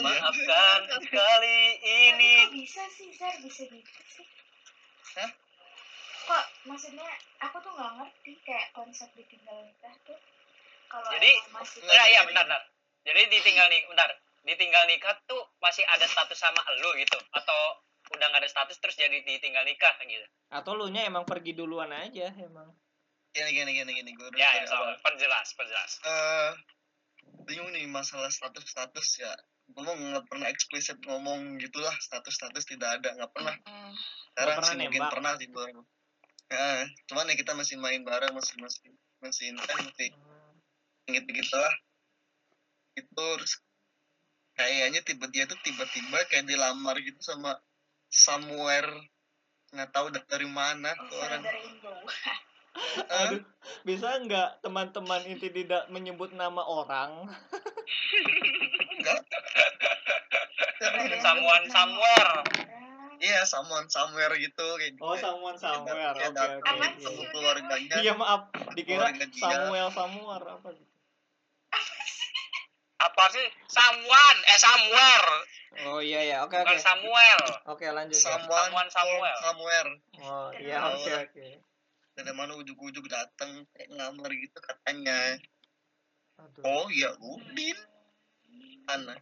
Maafkan 0.00 0.80
kali 1.16 1.60
ini. 1.80 2.34
Kok 2.38 2.52
bisa 2.52 2.84
sih, 2.92 3.08
Zar? 3.16 3.32
Bisa 3.40 3.64
gitu 3.64 4.00
sih? 4.06 4.26
Hah? 5.16 5.30
Kok 6.26 6.44
maksudnya 6.68 7.08
aku 7.40 7.56
tuh 7.60 7.72
nggak 7.72 7.92
ngerti 7.96 8.32
kayak 8.44 8.68
konsep 8.72 9.08
ditinggal 9.16 9.56
nikah 9.64 9.96
tuh 10.04 10.20
kalau 10.86 11.08
Jadi, 11.16 11.32
masih 11.50 11.80
Nah, 11.80 12.06
iya 12.06 12.28
benar 12.28 12.44
benar. 12.44 12.62
Jadi 13.08 13.20
ditinggal 13.30 13.66
nih, 13.68 13.88
bentar. 13.88 14.10
Ditinggal 14.42 14.84
nikah 14.84 15.16
tuh 15.24 15.40
masih 15.58 15.84
ada 15.86 16.04
status 16.04 16.36
sama 16.36 16.60
lu 16.80 16.92
gitu 16.98 17.16
atau 17.30 17.60
udah 18.10 18.26
nggak 18.26 18.42
ada 18.42 18.50
status 18.50 18.76
terus 18.78 18.96
jadi 18.96 19.22
ditinggal 19.22 19.62
nikah 19.62 19.94
gitu. 20.02 20.26
atau 20.50 20.74
lu 20.74 20.90
nya 20.90 21.06
emang 21.06 21.22
pergi 21.22 21.54
duluan 21.54 21.88
aja 21.88 22.34
emang 22.36 22.74
gini 23.30 23.50
gini 23.54 23.70
gini 23.72 23.90
gini 23.94 24.10
gue 24.12 24.26
Ya, 24.34 24.50
ya, 24.58 24.66
sama. 24.66 24.98
Perjelas, 24.98 25.54
perjelas. 25.54 25.92
eh 26.02 26.50
bingung 27.46 27.70
nih 27.70 27.86
masalah 27.86 28.26
status 28.26 28.66
status 28.66 29.08
ya 29.18 29.30
gue 29.70 29.82
mau 29.82 29.94
nggak 29.94 30.26
pernah 30.26 30.50
eksplisit 30.50 30.98
ngomong 31.00 31.54
gitulah 31.56 31.94
status 32.02 32.34
status 32.34 32.66
tidak 32.66 32.98
ada 32.98 33.14
nggak 33.14 33.30
pernah 33.30 33.54
Mm. 33.60 33.94
sekarang 34.34 34.56
pernah 34.56 34.66
sih 34.66 34.76
mungkin 34.76 34.98
nembak. 34.98 35.12
pernah 35.14 35.32
sih 35.38 35.46
gue 35.46 35.66
ya, 36.50 36.66
cuman 37.06 37.30
ya 37.30 37.34
kita 37.38 37.52
masih 37.54 37.76
main 37.78 38.02
bareng 38.02 38.34
masih 38.34 38.58
masih 38.58 38.90
masih 39.22 39.44
intens 39.54 39.78
masih 39.86 40.10
gitu 41.06 41.28
gitulah 41.30 41.74
itu 42.98 43.06
terus 43.14 43.52
kayaknya 44.54 45.00
tiba 45.00 45.26
dia 45.30 45.46
tuh 45.46 45.58
tiba-tiba 45.62 46.18
kayak 46.26 46.50
dilamar 46.50 46.98
gitu 46.98 47.18
sama 47.22 47.54
somewhere 48.10 48.90
nggak 49.70 49.90
tahu 49.90 50.10
dari 50.10 50.44
mana 50.44 50.90
Oh, 50.92 51.06
tuh 51.06 51.18
orang 51.20 51.42
aduh 53.22 53.42
bisa 53.82 54.18
nggak 54.20 54.60
teman-teman 54.60 55.22
inti 55.26 55.48
tidak 55.48 55.86
menyebut 55.88 56.30
nama 56.32 56.62
orang 56.62 57.26
Someone 61.20 61.60
Indo 61.60 61.70
somewhere. 61.70 62.34
iya 63.20 63.44
someone 63.44 63.84
somewhere 63.86 64.32
gitu 64.34 64.64
kayak 64.80 64.96
oh 64.98 65.12
someone 65.14 65.52
somewhere 65.54 66.16
Kayak 66.16 66.32
oke 66.32 66.40
oke 66.40 66.72
iya. 66.96 67.04
udah. 67.04 67.28
keluarganya 67.28 67.96
iya 68.00 68.12
maaf 68.16 68.48
dikira. 68.72 69.12
Samuel 69.30 69.92
Samuel 69.92 70.40
apa 70.40 70.68
gitu 70.72 70.88
Apa 73.00 73.24
sih? 73.32 73.46
Someone, 73.64 74.38
eh 74.44 74.58
somewhere, 74.60 75.28
oh 75.86 76.00
iya 76.02 76.20
ya 76.26 76.36
oke 76.42 76.54
oke. 76.54 76.66
Bukan 76.66 76.78
Samuel. 76.82 77.40
oke 77.66 77.84
lanjut 77.86 78.18
ya. 78.18 78.24
someone 78.34 78.66
Someone 78.66 78.90
somewhere. 78.90 79.38
somewhere 79.40 79.90
oh 80.20 80.48
iya 80.58 80.78
oke 80.90 81.10
oke. 81.30 81.46
Dari 82.18 82.32
mana 82.34 82.52
ujuk-ujuk 82.58 83.06
datang 83.06 83.64
kayak 83.72 83.88
ngelamar 83.94 84.30
gitu 84.34 84.58
katanya. 84.60 85.38
Aduh. 86.36 86.62
Oh 86.66 86.86
ya 86.90 87.14
udin. 87.22 87.78
Mana? 88.84 89.14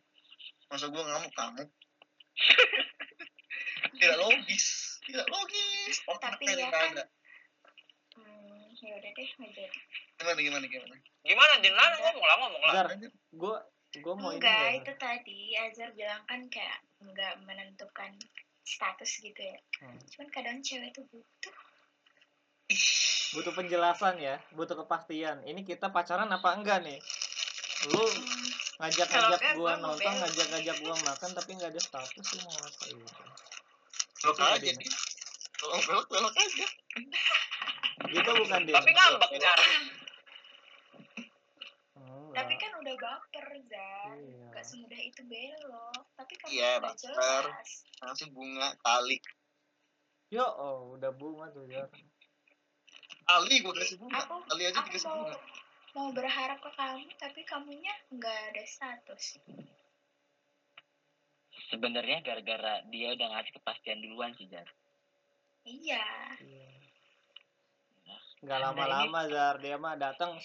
Masa 0.72 0.88
gua 0.88 1.04
ngamuk 1.04 1.32
kamu 1.36 1.64
tidak 3.98 4.16
logis. 4.18 4.98
Tidak 5.06 5.26
logis. 5.26 5.96
Oh 6.06 6.16
Tapi 6.18 6.44
ya 6.48 6.68
kan- 6.70 6.94
ada. 6.94 7.04
Hmm, 8.18 8.66
ya 8.82 8.94
udah 8.98 9.10
deh, 9.14 9.28
jadi. 9.54 9.78
gimana 10.18 10.38
gimana 10.42 10.64
gimana? 10.66 10.94
Gimana 11.22 11.52
Dinan 11.62 11.92
ngomong 11.98 12.24
lah 12.26 12.36
ngomong 12.42 12.62
lah. 12.62 12.74
Gue 13.30 13.56
gue 13.96 14.14
mau 14.14 14.30
ini 14.36 14.44
Enggak, 14.44 14.68
ya. 14.68 14.76
itu 14.84 14.92
tadi. 15.00 15.40
Azhar 15.56 15.90
bilang 15.96 16.22
kan 16.28 16.40
kayak 16.52 16.78
nggak 17.00 17.34
menentukan 17.48 18.12
status 18.68 19.10
gitu 19.24 19.40
ya. 19.40 19.56
Hmm. 19.80 19.96
Cuman 20.12 20.28
kadang 20.28 20.60
cewek 20.60 20.92
tuh 20.92 21.04
butuh. 21.08 21.56
butuh 23.28 23.52
penjelasan 23.56 24.20
ya 24.20 24.36
butuh 24.52 24.76
kepastian. 24.84 25.40
Ini 25.48 25.64
kita 25.64 25.88
pacaran 25.88 26.28
apa 26.28 26.48
enggak 26.52 26.84
nih? 26.84 27.00
Lu 27.88 28.04
Hmm, 28.04 28.44
ngajak-ngajak 28.84 29.56
gua 29.56 29.80
nonton 29.80 30.12
ngajak-ngajak 30.20 30.76
gua 30.84 30.94
makan 31.00 31.30
tapi 31.32 31.50
nggak 31.56 31.72
ada 31.72 31.80
status 31.80 32.26
lu 32.36 32.40
mau 32.44 32.56
apa 32.60 32.84
gitu? 32.92 33.12
Belok 34.20 34.36
Itu 34.36 34.44
aja 34.44 34.70
nih. 34.76 34.88
Belok 35.64 36.06
belok 36.12 36.34
aja. 36.36 36.66
Gitu 38.08 38.30
bukan 38.30 38.60
dia 38.68 38.74
Tapi 38.76 38.90
ngambek 38.92 39.30
Jar. 39.40 39.58
Kan 42.98 43.06
baper, 43.22 43.46
Zar. 43.64 44.14
Iya. 44.14 44.46
Gak 44.52 44.64
semudah 44.66 45.00
itu 45.00 45.22
belok. 45.24 46.02
Tapi 46.14 46.32
kan 46.34 46.46
Iya, 46.50 46.70
udah 46.76 46.90
baper. 46.90 46.98
jelas. 46.98 47.68
ngasih 47.98 48.28
bunga 48.30 48.68
kali 48.78 49.18
yo 50.28 50.44
oh 50.44 50.92
udah 50.94 51.08
bunga 51.16 51.48
tuh 51.50 51.64
ya 51.66 51.82
kali 53.24 53.64
gua 53.64 53.72
kasih 53.74 53.96
bunga 53.96 54.20
Aku, 54.22 54.44
kali 54.44 54.62
aja 54.68 54.76
aku 54.76 54.88
dikasih 54.92 55.08
mau, 55.08 55.24
bunga 55.24 55.36
mau 55.96 56.08
berharap 56.12 56.58
ke 56.60 56.70
kamu, 56.76 57.08
tapi 57.16 57.40
kamunya 57.42 57.90
nggak 58.12 58.38
ada 58.52 58.62
status. 58.68 59.40
sebenarnya 61.68 62.22
gara-gara 62.22 62.84
dia 62.88 63.12
udah 63.12 63.28
ngasih 63.34 63.52
kepastian 63.56 63.98
duluan 63.98 64.36
sih 64.36 64.46
Jar 64.46 64.68
Iya. 65.64 66.04
Iya. 66.38 66.67
Nggak 68.38 68.58
Anda 68.62 68.66
lama-lama 68.70 69.20
Zar. 69.26 69.54
Dia 69.58 69.76
mah 69.76 69.94
datang 69.98 70.38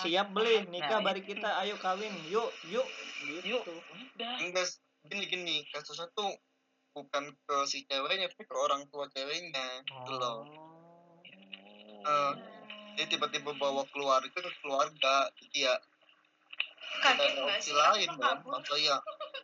siap 0.00 0.28
beli. 0.32 0.64
Nikah 0.68 1.00
Nah, 1.00 1.04
bari 1.04 1.22
kita. 1.24 1.60
Ayo 1.60 1.76
kawin. 1.76 2.12
Yuk 2.32 2.50
yuk. 2.72 2.88
Gitu. 3.28 3.56
Yuk. 3.56 3.62
udah. 4.16 4.34
Enggak 4.40 4.66
gini 5.08 5.24
gini. 5.28 5.56
Kasusnya 5.68 6.08
tuh 6.16 6.32
bukan 6.92 7.32
ke 7.32 7.56
si 7.68 7.84
ceweknya 7.88 8.28
tapi 8.32 8.44
ke 8.48 8.56
orang 8.56 8.88
tua 8.88 9.08
ceweknya. 9.12 9.84
Gitu 9.84 10.12
loh. 10.16 10.48
Oh. 12.02 12.02
Eh, 12.02 12.32
dia 12.96 13.06
tiba-tiba 13.08 13.54
bawa 13.56 13.84
keluar 13.92 14.24
itu 14.24 14.36
ke 14.36 14.50
keluarga. 14.64 15.28
Jadi 15.36 15.68
ya 15.68 15.74
Kaget 16.92 17.40
opsi 17.40 17.72
sih? 17.72 17.74
lain 17.74 18.10
dong. 18.14 18.20
kabur. 18.20 18.52
masa 18.60 18.76
ya 18.76 18.96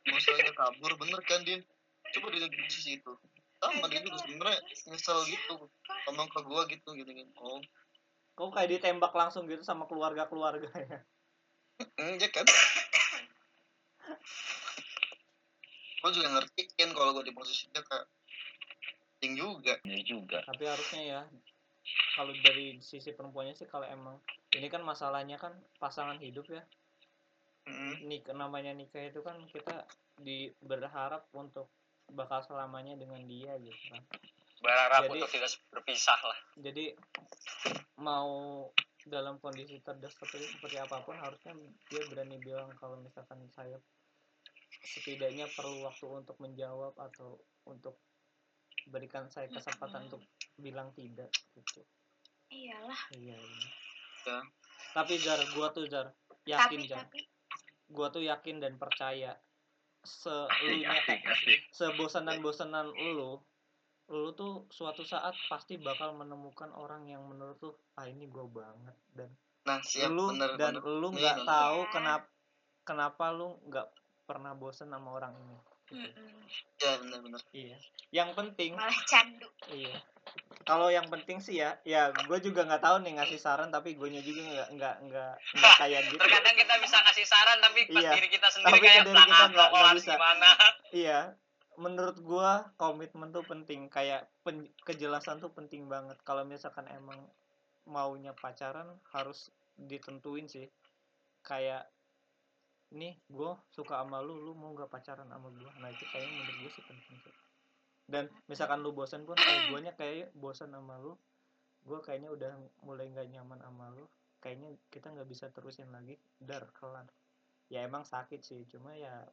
masa 0.08 0.30
ya 0.36 0.52
kabur. 0.52 0.92
Bener 1.00 1.20
kan 1.24 1.40
din? 1.44 1.60
Coba 2.12 2.32
di 2.32 2.44
di 2.44 2.68
sisi 2.72 2.96
itu 2.96 3.12
sama 3.58 3.86
dia 3.90 4.00
juga 4.06 4.18
sebenarnya 4.22 4.58
nyesel 4.88 5.18
gitu. 5.26 5.54
Ngomong 6.08 6.28
ke 6.30 6.40
gua 6.46 6.62
gitu 6.70 6.88
gitu 6.94 7.10
gitu. 7.10 7.32
Oh. 7.42 7.60
Kok 8.38 8.54
kayak 8.54 8.78
ditembak 8.78 9.10
langsung 9.10 9.50
gitu 9.50 9.66
sama 9.66 9.90
keluarga-keluarganya 9.90 11.02
enggak 11.98 12.30
kan? 12.34 12.46
Gua 15.98 16.10
juga 16.14 16.28
ngertiin 16.38 16.90
kalau 16.94 17.10
gua 17.14 17.24
di 17.26 17.34
posisinya 17.34 17.82
kayak 17.82 18.06
ting 19.18 19.34
juga. 19.34 19.78
Bener 19.82 20.02
juga. 20.06 20.38
Tapi 20.46 20.64
harusnya 20.66 21.02
ya 21.02 21.20
kalau 22.14 22.34
dari 22.44 22.78
sisi 22.82 23.14
perempuannya 23.14 23.54
sih 23.54 23.66
kalau 23.66 23.86
emang 23.86 24.18
ini 24.54 24.66
kan 24.68 24.82
masalahnya 24.82 25.38
kan 25.38 25.54
pasangan 25.78 26.18
hidup 26.18 26.46
ya. 26.50 26.62
Mm. 27.68 28.08
nikah 28.08 28.32
namanya 28.32 28.72
nikah 28.72 29.12
itu 29.12 29.20
kan 29.20 29.36
kita 29.52 29.84
di 30.16 30.48
berharap 30.64 31.28
untuk 31.36 31.68
bakal 32.10 32.40
selamanya 32.42 32.96
dengan 32.96 33.20
dia 33.24 33.54
gitu 33.60 33.78
kan 33.92 34.02
Berharap 34.58 35.06
Jadi- 35.06 35.12
untuk 35.14 35.30
tidak 35.30 35.50
berpisah 35.70 36.18
lah. 36.18 36.38
jadi 36.58 36.90
mau 37.96 38.66
dalam 39.06 39.38
kondisi 39.38 39.78
terdesak 39.80 40.26
seperti 40.26 40.76
apa 40.76 41.00
pun 41.00 41.14
harusnya 41.14 41.54
dia 41.88 42.02
berani 42.10 42.36
bilang 42.38 42.68
kalau 42.76 42.98
misalkan 42.98 43.38
saya 43.54 43.78
setidaknya 44.84 45.48
perlu 45.54 45.86
waktu 45.86 46.06
untuk 46.06 46.36
menjawab 46.38 46.92
atau 46.98 47.38
untuk 47.64 47.98
berikan 48.86 49.30
saya 49.30 49.48
kesempatan 49.48 50.04
Mm-mm. 50.04 50.08
untuk 50.10 50.22
bilang 50.58 50.90
tidak 50.92 51.30
gitu 51.54 51.82
Iyalah. 52.48 53.00
iya, 53.14 53.36
iya. 53.36 53.68
Ya. 54.26 54.38
tapi 54.92 55.16
Zar 55.20 55.40
gua 55.54 55.70
tuh 55.70 55.88
Zar 55.88 56.12
yakin 56.44 56.80
Tapi 56.84 56.88
Zar 56.88 56.98
tapi 57.06 57.20
gua 57.88 58.08
tuh 58.10 58.24
yakin 58.24 58.60
dan 58.60 58.76
percaya 58.76 59.32
selunya 60.04 60.94
asik 60.94 61.20
asik. 61.26 61.60
sebosanan 61.74 62.38
bosanan 62.42 62.90
lu 62.94 63.42
lu 64.08 64.32
tuh 64.32 64.64
suatu 64.72 65.04
saat 65.04 65.36
pasti 65.52 65.76
bakal 65.76 66.16
menemukan 66.16 66.72
orang 66.72 67.04
yang 67.04 67.20
menurut 67.28 67.60
lu 67.60 67.72
ah 68.00 68.08
ini 68.08 68.24
gua 68.24 68.48
banget. 68.48 68.96
Dan 69.12 69.28
nah 69.68 69.84
siap 69.84 70.08
lu 70.08 70.32
bener 70.32 70.56
dan 70.56 70.80
bener. 70.80 70.82
lu 70.86 71.08
nggak 71.12 71.44
tahu 71.44 71.80
kenapa 71.92 72.26
kenapa 72.88 73.24
lu 73.36 73.60
nggak 73.68 73.84
pernah 74.24 74.56
bosen 74.56 74.88
sama 74.88 75.12
orang 75.12 75.36
ini 75.36 75.56
Mm-mm. 75.90 76.30
ya 76.76 76.92
benar-benar 76.98 77.40
iya. 77.50 77.76
Yang 78.10 78.30
penting 78.34 78.70
malah 78.72 79.00
candu. 79.04 79.48
Iya. 79.68 79.96
Kalau 80.62 80.88
yang 80.88 81.06
penting 81.06 81.38
sih 81.38 81.56
ya 81.56 81.76
ya 81.82 82.08
gue 82.10 82.38
juga 82.38 82.62
nggak 82.62 82.80
tahu 82.80 83.00
nih 83.00 83.16
ngasih 83.16 83.36
saran 83.36 83.68
tapi 83.68 83.94
gue 83.94 84.08
juga 84.14 84.40
nggak 84.44 84.68
nggak 84.70 84.94
nggak 85.02 85.32
nggak 85.54 85.74
kayak 85.80 86.00
gitu. 86.06 86.16
Terkadang 86.18 86.56
kita 86.56 86.74
bisa 86.78 86.96
ngasih 86.98 87.24
saran 87.24 87.58
tapi 87.58 87.80
pas 87.86 88.02
Iya. 88.02 88.12
diri 88.14 88.28
kita 88.28 88.48
sendiri 88.48 88.68
Tapi 88.70 88.78
kayak 88.82 88.96
diri 89.02 89.16
kita 89.18 89.44
nggak- 89.48 89.70
bisa." 89.94 90.12
gimana? 90.12 90.48
Iya. 90.94 91.20
Menurut 91.76 92.18
gua 92.20 92.50
komitmen 92.74 93.30
tuh 93.30 93.44
penting. 93.44 93.86
Kayak 93.88 94.26
pen- 94.42 94.72
kejelasan 94.82 95.38
tuh 95.38 95.48
penting 95.48 95.86
banget. 95.86 96.16
Kalau 96.20 96.42
misalkan 96.42 96.84
emang 96.88 97.22
maunya 97.84 98.32
pacaran 98.32 98.88
harus 99.08 99.48
ditentuin 99.78 100.44
sih. 100.44 100.66
Kayak 101.40 101.86
nih 102.88 103.20
gue 103.28 103.52
suka 103.68 104.00
sama 104.00 104.24
lu 104.24 104.40
lu 104.40 104.56
mau 104.56 104.72
nggak 104.72 104.88
pacaran 104.88 105.28
sama 105.28 105.52
gua? 105.52 105.72
Nah 105.80 105.92
itu 105.92 106.04
kayaknya 106.08 106.32
menurut 106.32 106.56
gue 106.56 106.70
sih 106.72 106.84
penting 106.84 107.16
sih. 107.20 107.34
Dan 108.08 108.32
misalkan 108.48 108.80
lu 108.80 108.96
bosan 108.96 109.28
pun 109.28 109.36
eh 109.36 109.60
guanya 109.68 109.92
kayak 109.92 110.32
bosan 110.32 110.72
sama 110.72 110.96
lu 110.96 111.12
gua 111.84 112.00
kayaknya 112.00 112.32
udah 112.32 112.52
mulai 112.84 113.12
nggak 113.12 113.28
nyaman 113.28 113.60
sama 113.60 113.92
lu 113.92 114.08
kayaknya 114.40 114.72
kita 114.88 115.12
nggak 115.12 115.28
bisa 115.28 115.52
terusin 115.52 115.92
lagi 115.92 116.16
dar 116.40 116.64
kelar. 116.72 117.04
Ya 117.68 117.84
emang 117.84 118.08
sakit 118.08 118.40
sih 118.40 118.64
cuma 118.72 118.96
ya 118.96 119.28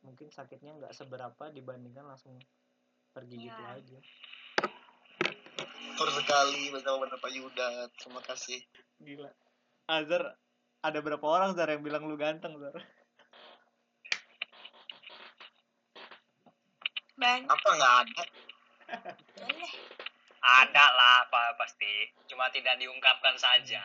mungkin 0.00 0.32
sakitnya 0.32 0.72
nggak 0.80 0.96
seberapa 0.96 1.52
dibandingkan 1.52 2.08
langsung 2.08 2.40
pergi 3.12 3.36
gitu 3.36 3.60
Iya. 3.60 3.76
aja. 3.76 3.98
Betul 5.92 6.08
sekali 6.16 6.72
bersama 6.72 7.04
Pak 7.04 7.30
Yuda 7.36 7.92
terima 8.00 8.24
kasih. 8.24 8.64
Gila. 9.04 9.28
Azar 9.92 10.40
ada 10.80 10.98
berapa 10.98 11.20
orang 11.22 11.52
Zar 11.52 11.68
yang 11.68 11.84
bilang 11.84 12.08
lu 12.08 12.16
ganteng 12.16 12.56
Zar? 12.56 12.72
Banyak 17.14 17.46
apa 17.46 17.68
nggak 17.70 17.94
ada? 18.00 18.22
Boleh 19.36 19.72
ada 20.40 20.84
lah 20.90 21.28
apa 21.28 21.52
pasti. 21.54 22.08
Cuma 22.26 22.48
tidak 22.48 22.80
diungkapkan 22.80 23.36
saja. 23.36 23.82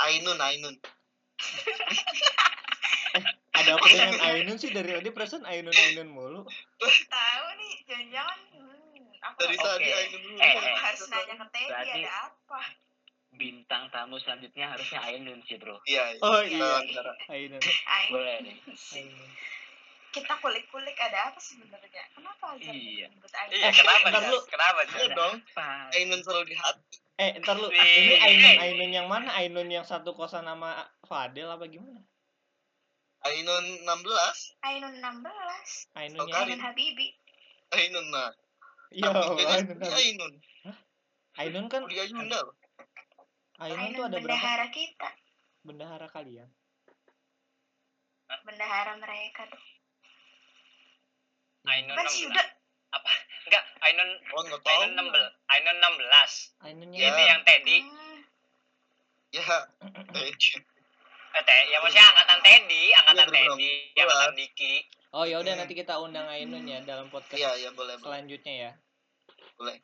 Ainun 0.00 0.40
Ainun. 0.40 0.74
Ada 3.54 3.78
apa 3.78 3.86
dengan 3.86 4.18
Ainun 4.26 4.58
sih? 4.58 4.74
Dari 4.74 4.90
tadi 4.90 5.06
perasaan 5.08 5.46
Ainun 5.46 5.70
Ainun 5.70 6.10
mulu. 6.10 6.42
Tahu 6.82 7.46
nih 7.54 7.74
jangan-jangan. 7.86 8.38
Hmm, 8.50 9.06
aku 9.22 9.38
dari 9.38 9.54
tadi 9.54 9.86
Ainun 9.86 10.20
dulu 10.24 10.36
Eh, 10.40 10.50
aku 10.50 10.58
eh. 10.58 10.74
harus 10.74 11.00
nanya 11.06 11.34
ke 11.36 11.46
Teddy 11.52 11.70
Berarti- 11.70 12.02
ada 12.02 12.12
apa 12.26 12.60
Bintang 13.34 13.90
tamu 13.90 14.14
selanjutnya 14.16 14.70
harusnya 14.70 15.00
Ainun 15.02 15.42
sih 15.44 15.58
bro. 15.58 15.74
iya 15.84 16.14
iya. 16.14 16.22
oh 16.22 16.38
Kita 16.40 16.54
iya 16.54 16.70
bicara. 16.82 17.12
Ainun 17.28 17.60
Boleh 18.14 18.36
nih. 18.42 18.56
Ainun 18.94 19.30
kita 20.14 20.30
kulik-kulik 20.38 20.94
ada 20.94 21.34
apa 21.34 21.40
sebenarnya 21.42 22.06
kenapa 22.14 22.54
Azhar 22.54 22.70
Iya. 22.70 23.10
menyebut 23.10 23.30
iya 23.50 23.66
Eh, 23.66 23.72
kenapa 23.74 24.06
Jas? 24.14 24.30
lu. 24.30 24.38
kenapa 24.46 24.80
Iya 24.86 25.06
dong? 25.10 25.34
Ainun 25.90 26.20
selalu 26.22 26.44
di 26.46 26.56
hati 26.56 26.96
eh 27.14 27.30
ntar 27.42 27.58
lu 27.58 27.66
ini 27.68 28.14
Ainun 28.18 28.54
Ainun 28.58 28.90
yang 28.90 29.06
mana 29.06 29.30
Ainun 29.34 29.66
yang 29.66 29.82
satu 29.82 30.14
kosan 30.14 30.46
sama 30.46 30.86
Fadel 31.02 31.50
apa 31.50 31.66
gimana 31.66 31.98
Ainun 33.24 33.64
16 33.82 34.62
Ainun 34.62 34.94
16 35.02 35.98
Ainun 35.98 36.22
Oh. 36.22 36.30
Ainun 36.30 36.60
Habibi 36.62 37.08
Ainun 37.72 38.06
nah 38.10 38.30
Yo, 38.94 39.10
Tapi 39.10 39.42
kan 39.42 39.58
Ainun, 39.66 39.82
Ainun 39.98 40.32
Ainun 41.34 41.66
kan 41.66 41.82
loh. 42.30 42.54
Ainun 43.62 43.78
tuh 43.94 44.02
Ainun 44.02 44.10
ada 44.10 44.18
berapa? 44.18 44.24
bendahara 44.34 44.66
kita. 44.68 45.08
Bendahara 45.62 46.06
kalian? 46.10 46.48
Bendahara 48.44 48.92
mereka 48.98 49.46
tuh. 49.46 49.62
Ainun 51.64 51.94
kan 51.94 52.06
si 52.06 52.26
16 52.26 52.28
Yuda 52.28 52.42
apa? 52.92 53.10
Enggak 53.46 53.64
Ainun 53.82 54.08
Oh 54.32 54.42
nggak 54.42 54.60
tahu. 54.60 54.80
Ainun 54.84 55.06
16 55.08 55.52
Ainun 55.54 55.76
16 55.78 56.60
Ainunnya 56.62 56.98
Ya. 56.98 57.08
ini 57.08 57.22
yang 57.24 57.42
Teddy. 57.42 57.78
Hmm, 57.80 58.18
ya. 59.30 59.42
Eh, 60.14 60.32
eh 61.34 61.42
teh 61.42 61.60
ya 61.68 61.78
maksudnya 61.80 62.06
angkatan 62.06 62.38
Teddy. 62.40 62.82
Angkatan 62.92 63.14
Iya, 63.16 63.24
bener-bener. 63.24 63.54
Teddy. 63.54 63.70
Bener. 63.94 64.02
angkatan 64.04 64.34
Diki. 64.34 64.74
Oh 65.14 65.22
ya 65.22 65.36
udah 65.38 65.52
Hmm. 65.52 65.60
nanti 65.62 65.74
kita 65.74 65.94
undang 65.96 66.26
Ainun 66.26 66.66
ya 66.66 66.78
dalam 66.82 67.06
podcast 67.08 67.38
iya 67.38 67.54
iya 67.54 67.70
boleh 67.70 67.94
boleh. 67.96 68.10
selanjutnya 68.12 68.54
ya. 68.60 68.72
Boleh. 69.54 69.78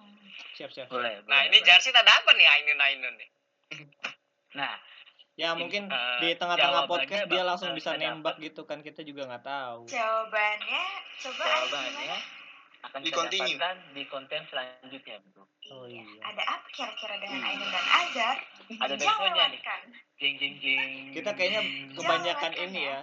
Siap 0.59 0.71
siap. 0.71 0.87
Boleh. 0.91 1.23
nah 1.25 1.39
boleh, 1.39 1.49
ini 1.49 1.57
boleh. 1.57 1.65
Jarsi 1.65 1.89
ada 1.91 2.11
apa 2.11 2.31
nih 2.35 2.45
Ainun 2.45 2.77
Ainun 2.79 3.15
nih 3.15 3.31
Nah, 4.51 4.75
ya 5.39 5.55
mungkin 5.55 5.87
eh, 5.89 6.19
di 6.21 6.29
tengah-tengah 6.37 6.85
podcast 6.85 7.25
dia 7.31 7.43
langsung 7.47 7.71
bisa 7.73 7.95
nembak 7.97 8.37
dapat. 8.37 8.47
gitu 8.51 8.63
kan 8.69 8.83
kita 8.83 9.01
juga 9.01 9.25
nggak 9.25 9.45
tahu 9.47 9.89
jawabannya 9.89 10.85
coba 11.17 11.45
jawabannya 11.49 12.19
akan 12.81 12.99
Di 13.01 13.13
kita 13.13 13.17
continue. 13.17 13.57
dapatkan 13.57 13.77
di 13.93 14.03
konten 14.09 14.41
selanjutnya 14.49 15.17
bro. 15.31 15.45
Oh, 15.71 15.85
iya. 15.85 16.01
iya. 16.01 16.23
ada 16.25 16.43
apa 16.49 16.67
kira-kira 16.73 17.15
dengan 17.21 17.41
Hmm. 17.41 17.61
Dan 17.63 17.87
Azhar 17.87 18.37
Ada 18.81 18.95
jangan 18.97 19.21
besoknya 19.21 19.45
nih. 19.53 19.61
Jeng 20.17 20.35
jeng 20.41 20.55
jeng. 20.59 20.91
kita 21.13 21.31
kayaknya 21.37 21.61
kebanyakan 21.95 22.51
lewatkan 22.51 22.53
ini 22.57 22.81
ya. 22.85 22.91
ya 22.91 23.01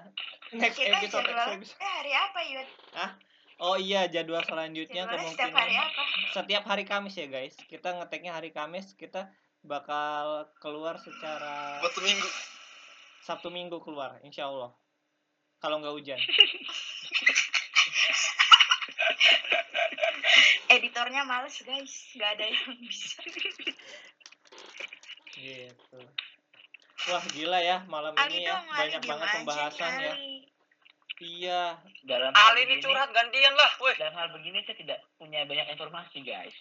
next 0.58 0.78
kita 0.78 0.98
episode 0.98 1.26
next 1.26 1.30
jadwalnya 1.30 1.58
episode 1.58 1.82
hari 1.82 2.12
apa 2.14 2.40
Yud? 2.44 2.68
oh 3.58 3.76
iya 3.78 4.02
jadwal 4.06 4.44
selanjutnya 4.44 5.04
jadwalnya 5.06 5.30
setiap 5.34 5.54
hari 5.54 5.74
kemungkinan 5.74 5.90
apa 5.90 6.34
setiap 6.34 6.64
hari 6.66 6.84
Kamis 6.86 7.16
ya 7.18 7.28
guys 7.28 7.56
kita 7.66 7.90
ngeteknya 7.98 8.32
hari 8.34 8.50
Kamis 8.54 8.88
kita 8.94 9.22
bakal 9.68 10.48
keluar 10.64 10.96
secara 10.98 11.84
buat 11.84 11.94
seminggu 11.94 12.30
Sabtu 13.28 13.52
Minggu 13.52 13.84
keluar 13.84 14.24
insya 14.24 14.48
Allah. 14.48 14.72
Kalau 15.60 15.84
nggak 15.84 15.92
hujan. 16.00 16.16
Editornya 20.80 21.28
males 21.28 21.60
guys. 21.60 22.08
Nggak 22.16 22.40
ada 22.40 22.46
yang 22.48 22.80
bisa. 22.80 23.20
Gitu. 25.36 26.00
Wah 27.08 27.24
gila 27.36 27.60
ya 27.60 27.84
malam 27.88 28.16
Ali 28.16 28.44
ini 28.44 28.48
ya. 28.48 28.56
dong 28.56 28.66
banyak 28.68 29.04
banget 29.04 29.28
pembahasan 29.44 29.92
ya. 30.00 30.16
Iya. 31.18 31.84
Dalam 32.08 32.32
hal 32.32 32.56
Ali 32.56 32.64
ini 32.64 32.80
curhat 32.80 33.12
gantian 33.12 33.54
lah 33.60 33.72
weh. 33.84 33.96
Dalam 34.00 34.16
hal 34.16 34.32
begini 34.32 34.64
saya 34.64 34.80
tidak 34.80 35.04
punya 35.20 35.44
banyak 35.44 35.68
informasi 35.76 36.24
guys. 36.24 36.56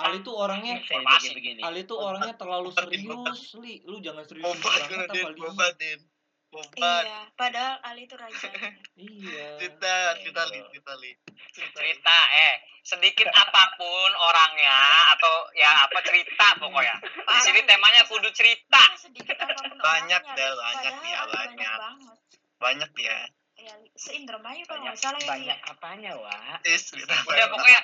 Ali 0.00 0.24
tuh 0.24 0.34
orangnya 0.34 0.80
bagi 0.80 1.28
begini. 1.36 1.60
Ali 1.60 1.84
tuh 1.84 2.00
orangnya 2.00 2.32
terlalu 2.36 2.72
serius 2.72 3.52
li. 3.60 3.84
Lu 3.84 4.00
jangan 4.00 4.24
serius 4.24 4.48
banget 4.56 5.08
apa 5.08 5.68
Din 5.76 6.00
li? 6.00 6.08
iya 6.76 7.24
padahal 7.32 7.80
Ali 7.80 8.04
itu 8.04 8.16
raja. 8.16 8.48
Iya. 8.92 9.56
Cerita 9.56 9.94
cerita 10.20 10.42
li 10.52 10.60
cerita 10.68 10.92
li. 11.00 11.12
Cerita 11.52 12.16
eh. 12.48 12.54
Sedikit 12.84 13.28
apa 13.42 13.62
pun 13.80 14.10
orangnya 14.12 14.78
atau 15.16 15.48
ya 15.56 15.88
apa 15.88 15.98
cerita 16.04 16.60
pokoknya. 16.60 16.96
Di 17.00 17.38
sini 17.40 17.60
temanya 17.64 18.04
kudu 18.04 18.28
cerita. 18.36 18.84
Sedikit 19.00 19.36
apa 19.40 19.60
pun 19.64 19.78
Banyak, 19.80 20.22
orangnya, 20.24 20.50
Li. 20.52 20.60
banyak 20.60 20.94
ya, 21.08 21.20
banyak. 21.24 21.78
banget. 21.80 22.16
Banyak 22.60 22.92
ya 23.00 23.18
ya 23.92 23.98
Li. 23.98 24.00
se-Indramayu 24.00 24.62
kalau 24.64 24.80
banyak 24.80 24.88
nggak 24.88 24.98
salah 24.98 25.18
ya 25.18 25.22
Li. 25.22 25.28
banyak 25.28 25.58
apanya 25.68 26.10
wak? 26.16 26.58
Is 26.64 26.82
cerita 26.84 27.12
udah 27.22 27.46
pokoknya 27.48 27.80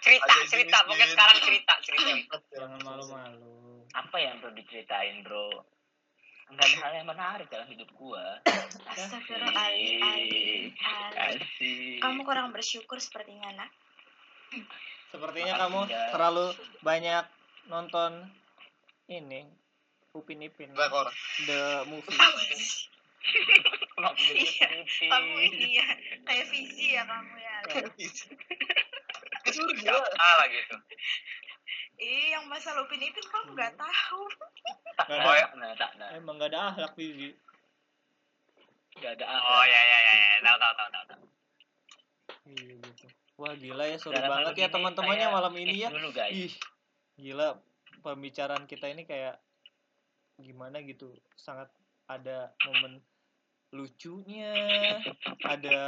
cerita 0.00 0.24
Ada 0.24 0.42
cerita. 0.46 0.76
jenis, 0.78 0.86
pokoknya 0.86 1.06
sekarang 1.10 1.38
cerita 1.42 1.72
cerita. 1.82 2.36
Jangan 2.54 2.80
malu-malu. 2.80 3.50
Apa 3.90 4.16
yang 4.16 4.38
perlu 4.38 4.54
diceritain 4.54 5.16
bro? 5.22 5.50
Nggak 6.48 6.64
ada 6.64 6.76
hal 6.80 6.92
yang 6.96 7.08
menarik 7.08 7.46
dalam 7.48 7.68
hidup 7.68 7.90
gua. 7.92 8.40
Astagfirullah 8.88 9.52
Ali 9.52 10.00
Ali 10.00 10.32
Ali 10.80 11.36
Asik. 11.36 12.00
kamu 12.00 12.24
kurang 12.24 12.48
bersyukur 12.50 12.96
sepertinya 12.96 13.52
nak. 13.52 13.70
Sepertinya 15.08 15.54
Maaf, 15.54 15.62
kamu 15.66 15.80
tidak. 15.84 16.08
terlalu 16.14 16.46
banyak 16.80 17.24
nonton 17.66 18.12
ini 19.08 19.44
Upin 20.12 20.40
Ipin. 20.40 20.72
Drakor 20.72 21.12
the 21.44 21.84
movie 21.84 22.16
Iya, 23.98 24.68
kamu 25.10 25.34
ini 25.50 25.66
ya 25.82 25.88
kayak 26.22 26.46
visi 26.54 26.86
ya 26.94 27.02
kamu 27.02 27.34
ya. 27.38 27.54
Ali. 27.66 28.06
itu 29.48 29.60
udah 29.64 29.74
nggak 29.74 30.12
gila 30.14 30.44
gitu. 30.52 30.76
Ih, 31.98 32.30
yang 32.30 32.46
masalah 32.46 32.86
Upin 32.86 33.02
Ipin 33.02 33.26
kamu 33.26 33.58
nggak 33.58 33.74
tahu. 33.74 34.22
tak 34.94 35.06
Nggak 35.10 35.18
ada. 35.18 35.46
nah, 35.54 35.56
nah, 35.58 35.72
tak 35.74 35.90
nah. 35.98 36.08
emang 36.14 36.38
gak 36.38 36.54
ada 36.54 36.74
ahlak 36.74 36.94
Vivi 36.94 37.34
nggak 38.98 39.12
ada 39.22 39.24
oh 39.30 39.64
ya 39.64 39.80
ya 39.80 39.98
ya 39.98 40.12
ya. 40.12 40.28
Tahu 40.42 40.56
tahu 40.58 40.72
tahu 40.74 40.88
tahu 40.90 41.04
tahu. 41.06 41.24
iya 42.50 42.74
gitu. 42.82 43.06
Wah 43.38 43.54
gila 43.54 43.84
ya 43.86 43.96
seru 44.02 44.12
Dalam 44.18 44.30
banget 44.34 44.54
ya 44.58 44.66
begini, 44.66 44.74
teman-temannya 44.74 45.26
malam 45.30 45.54
ini 45.54 45.72
skip 45.78 45.82
ya. 45.86 45.88
dulu 45.94 46.10
guys. 46.10 46.34
Ih 46.34 46.54
gila. 47.18 47.48
Pembicaraan 47.98 48.64
kita 48.66 48.86
ini 48.90 49.02
kayak 49.06 49.38
gimana 50.38 50.82
gitu. 50.82 51.14
Sangat 51.38 51.70
ada 52.10 52.50
momen 52.66 53.02
lucunya 53.68 54.52
ada 55.44 55.80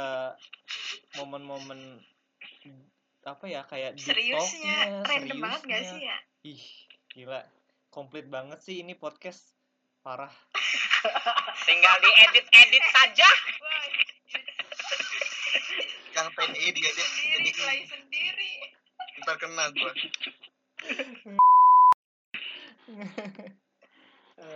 momen-momen 1.17 1.97
apa 3.21 3.45
ya 3.45 3.61
kayak 3.69 4.01
Seriusnya, 4.01 5.05
random 5.05 5.37
banget 5.41 5.61
gak 5.65 5.81
seriusnya. 5.85 5.93
sih 5.93 6.01
ya? 6.05 6.17
ih 6.45 6.63
gila. 7.13 7.41
Komplit 7.91 8.25
banget 8.31 8.63
sih 8.63 8.79
ini 8.81 8.95
podcast. 8.97 9.53
Parah. 10.01 10.31
Tinggal 11.67 11.95
diedit 12.01 12.47
edit. 12.65 12.83
Saja 12.89 13.29
TNI 16.41 16.73
dia 16.73 16.89
dia 16.89 17.05
sendiri 17.05 17.37
jadi 17.37 17.51
play 17.53 17.85
sendiri. 17.85 18.53
Ntar 19.21 19.37
kena 19.37 19.69
gua 19.75 19.91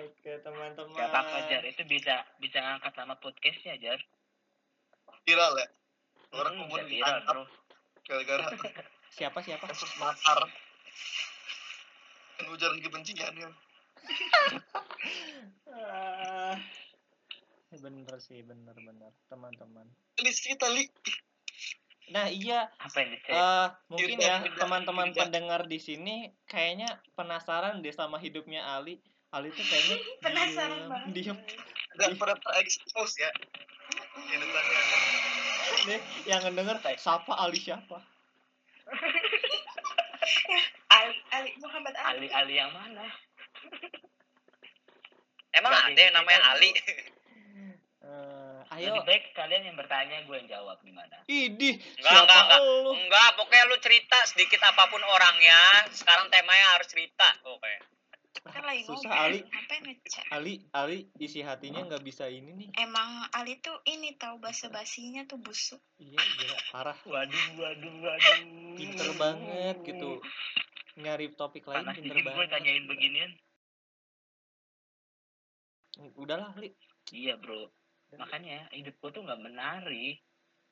Oke, 0.06 0.38
teman-teman. 0.46 0.94
Gak 0.94 1.08
apa-apa 1.10 1.38
Jar, 1.50 1.64
itu 1.66 1.82
bisa 1.90 2.16
bisa 2.38 2.58
ngangkat 2.62 2.94
nama 2.94 3.18
podcastnya 3.18 3.76
Jar. 3.82 3.98
viral 5.26 5.58
ya 5.58 5.68
orang 6.38 6.54
Hmm, 6.54 6.64
umur 6.70 6.86
bisa 6.86 7.02
viral 7.02 7.18
bro. 7.26 7.44
gara-gara 8.06 8.46
Siapa 9.18 9.42
siapa? 9.42 9.66
kasus 9.66 9.90
makar 9.98 10.38
dan 12.38 12.46
ujaran 12.54 12.78
kebencian 12.78 13.34
ya 13.34 13.50
Ah, 15.66 16.54
bener 17.74 18.16
sih, 18.22 18.46
bener 18.46 18.78
bener 18.78 19.12
teman-teman. 19.26 19.90
Tulis 20.14 20.38
kita 20.38 20.70
li 20.70 20.86
Nah 22.14 22.30
iya, 22.30 22.70
Apa 22.78 23.02
yang 23.02 23.18
dicek? 23.18 23.34
eh 23.34 23.68
mungkin 23.90 24.18
ya 24.22 24.38
teman-teman 24.54 25.10
pendengar 25.10 25.66
di 25.66 25.82
sini 25.82 26.30
kayaknya 26.46 27.02
penasaran 27.18 27.82
deh 27.82 27.90
sama 27.90 28.22
hidupnya 28.22 28.62
Ali. 28.78 29.02
Ali 29.36 29.52
tuh 29.52 29.66
kayaknya 29.68 29.98
penasaran 30.24 30.80
diem, 30.80 30.90
banget 30.90 31.12
diem. 31.12 31.38
nggak 31.96 32.10
pernah 32.16 32.38
terekspos 32.40 33.12
ya 33.20 33.30
kehidupannya 34.16 34.80
Nih, 35.86 36.00
yang 36.26 36.42
ngedenger 36.42 36.78
siapa 36.98 37.34
Ali 37.36 37.60
siapa? 37.62 38.00
Ali, 40.96 41.16
Ali 41.30 41.52
Muhammad 41.62 41.94
Ali 42.00 42.28
Ali-ali 42.32 42.56
yang 42.58 42.72
mana? 42.74 43.06
Emang 45.54 45.72
ada 45.72 46.00
yang 46.00 46.16
namanya 46.16 46.40
bro. 46.42 46.52
Ali? 46.58 46.70
Eh, 48.06 48.60
ayo, 48.78 49.02
Lebih 49.02 49.06
baik 49.08 49.24
kalian 49.34 49.64
yang 49.66 49.78
bertanya, 49.78 50.22
gue 50.26 50.36
yang 50.38 50.50
jawab 50.50 50.78
gimana? 50.86 51.18
idih, 51.26 51.82
Enggak, 51.98 52.12
siapa 52.12 52.24
enggak, 52.28 52.44
enggak. 52.46 52.60
lu? 52.62 52.92
Enggak, 52.94 53.30
pokoknya 53.40 53.64
lu 53.66 53.78
cerita 53.82 54.18
sedikit 54.30 54.62
apa 54.62 54.84
pun 54.90 55.02
orangnya. 55.02 55.60
Sekarang 55.90 56.30
temanya 56.30 56.78
harus 56.78 56.88
cerita. 56.90 57.26
Oke. 57.46 57.74
Kan 58.42 58.62
lagi 58.62 58.82
Susah, 58.84 59.06
ngobrol 59.06 59.22
Ali. 59.22 59.40
ngapain 59.42 59.84
ngechat 59.84 60.26
Ali, 60.30 60.54
Ali 60.72 60.98
isi 61.18 61.40
hatinya 61.40 61.84
nggak 61.84 62.02
bisa 62.02 62.26
ini 62.26 62.52
nih. 62.52 62.70
emang 62.78 63.08
Ali 63.32 63.60
tuh 63.60 63.78
ini 63.86 64.16
tahu 64.16 64.38
bahasa 64.38 64.68
basinya 64.68 65.24
tuh 65.24 65.38
busuk 65.38 65.80
Iya, 65.96 66.20
gila, 66.20 66.58
parah. 66.70 67.00
Waduh, 67.02 67.46
waduh, 67.56 67.94
waduh. 68.02 68.40
Pinter 68.76 69.08
banget 69.16 69.76
gitu. 69.82 70.20
Nyari 70.96 71.32
topik 71.32 71.64
lain 71.66 71.84
Panas 71.84 71.96
pinter 71.96 72.12
dikit 72.14 72.26
gue 72.26 72.36
banget. 72.36 72.52
tanyain 72.52 72.84
beginian. 72.84 73.32
Udahlah, 76.16 76.52
Li. 76.56 76.76
Iya 77.10 77.40
bro. 77.40 77.72
Makanya 78.12 78.68
hidup 78.72 78.96
gue 78.98 79.12
tuh 79.12 79.24
nggak 79.24 79.40
menarik 79.42 80.20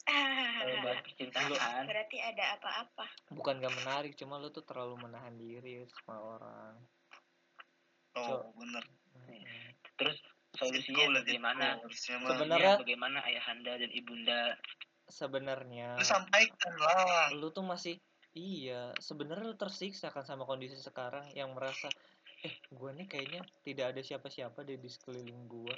kalau 0.04 0.76
bahas 0.84 1.00
percintaan. 1.08 1.84
berarti 1.88 2.18
ada 2.20 2.60
apa-apa 2.60 3.08
Bukan 3.32 3.56
gak 3.58 3.72
menarik, 3.74 4.12
cuma 4.14 4.36
lu 4.36 4.52
tuh 4.52 4.64
terlalu 4.64 5.00
menahan 5.00 5.32
diri 5.34 5.80
sama 5.88 6.20
orang. 6.20 6.76
Oh 8.16 8.52
bener 8.56 8.84
Mm-mm. 9.24 9.46
Terus 9.98 10.18
Itu 10.54 10.70
solusinya 10.70 11.06
bagaimana? 11.22 11.66
Sebenarnya- 11.90 12.78
bagaimana 12.78 13.18
ayahanda 13.26 13.74
dan 13.78 13.90
ibunda? 13.90 14.54
Sebenarnya 15.04 15.98
lu 16.00 16.06
sampaikan 16.06 16.74
lah 16.80 17.30
lu 17.36 17.50
tuh 17.50 17.62
masih 17.62 18.00
iya, 18.34 18.94
sebenarnya 18.98 19.54
lu 19.54 19.58
tersiksa 19.58 20.10
kan 20.10 20.26
sama 20.26 20.46
kondisi 20.46 20.74
sekarang 20.78 21.30
yang 21.34 21.54
merasa 21.54 21.90
eh 22.42 22.54
gua 22.74 22.92
nih 22.92 23.06
kayaknya 23.06 23.42
tidak 23.62 23.94
ada 23.94 24.02
siapa-siapa 24.02 24.64
deh 24.64 24.78
di 24.78 24.90
sekeliling 24.90 25.46
gua. 25.46 25.76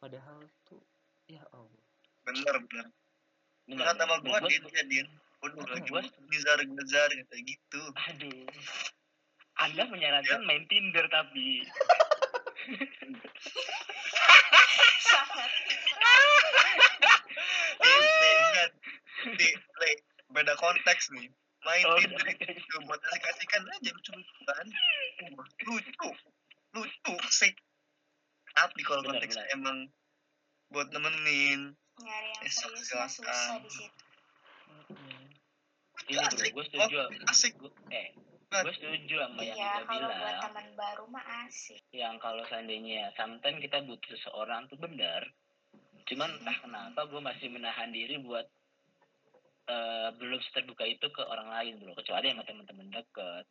Padahal 0.00 0.40
tuh 0.64 0.80
ya 1.28 1.44
Allah. 1.52 1.84
bener 2.24 2.54
bener 2.68 2.86
Bener, 3.68 3.84
kata 3.86 4.02
sama 4.02 4.16
Gua- 4.20 4.40
dia 4.48 4.58
dia 4.84 5.04
Waduh, 5.40 5.64
lagi 5.72 5.88
bizar 6.28 6.58
bizar 6.60 7.08
kayak 7.08 7.44
gitu 7.48 7.80
Aduh. 7.96 8.44
Anda 9.56 9.84
menyarankan 9.86 10.40
main 10.44 10.64
Tinder 10.66 11.06
tapi. 11.08 11.64
Sangat 17.80 18.70
di, 19.36 19.48
beda 20.30 20.54
konteks 20.56 21.10
nih. 21.12 21.28
Main 21.60 21.84
Oh, 21.84 21.96
Tinder 21.96 22.20
beda 22.20 22.46
itu 22.48 22.76
buat 22.82 23.00
asik-asikan 23.02 23.62
aja 23.66 23.90
lucu 23.90 24.10
lucuan 24.14 24.66
lucu 25.66 26.08
lucu 26.72 27.14
sih 27.28 27.52
tapi 28.50 28.80
kalau 28.80 29.04
konteks 29.04 29.36
benar. 29.36 29.52
emang 29.52 29.76
buat 30.70 30.88
nemenin 30.88 31.76
nyari 31.98 32.28
yang 32.32 32.42
Eh, 32.42 32.50
serius 32.50 32.88
susah 33.12 33.60
di 33.60 33.68
situ. 33.68 34.04
Ini 36.00 36.16
bro, 36.16 36.26
asik. 36.26 36.50
gue 36.50 36.64
setuju. 36.66 36.96
asik. 37.28 37.52
Gua- 37.60 37.76
eh. 37.92 38.08
Gue 38.50 38.74
setuju 38.74 39.14
sama 39.22 39.40
yang 39.46 39.54
iya 39.54 39.72
kalau 39.86 40.10
buat 40.10 40.18
bilang. 40.18 40.42
teman 40.42 40.66
baru 40.74 41.04
mah 41.06 41.24
asik 41.46 41.78
Yang 41.94 42.14
kalau 42.18 42.42
seandainya 42.50 43.14
sometimes 43.14 43.62
kita 43.62 43.78
butuh 43.86 44.10
seseorang 44.18 44.66
tuh 44.66 44.74
benar. 44.74 45.22
Cuman 46.10 46.30
entah 46.42 46.58
kenapa 46.58 47.06
gue 47.06 47.20
masih 47.22 47.46
menahan 47.54 47.94
diri 47.94 48.18
buat 48.18 48.42
eh, 49.70 50.08
belum 50.18 50.42
terbuka 50.50 50.82
itu 50.82 51.06
ke 51.14 51.22
orang 51.22 51.46
lain 51.46 51.78
bro. 51.78 51.94
Kecuali 51.94 52.34
sama 52.34 52.42
teman-teman 52.42 52.90
deket. 52.90 53.46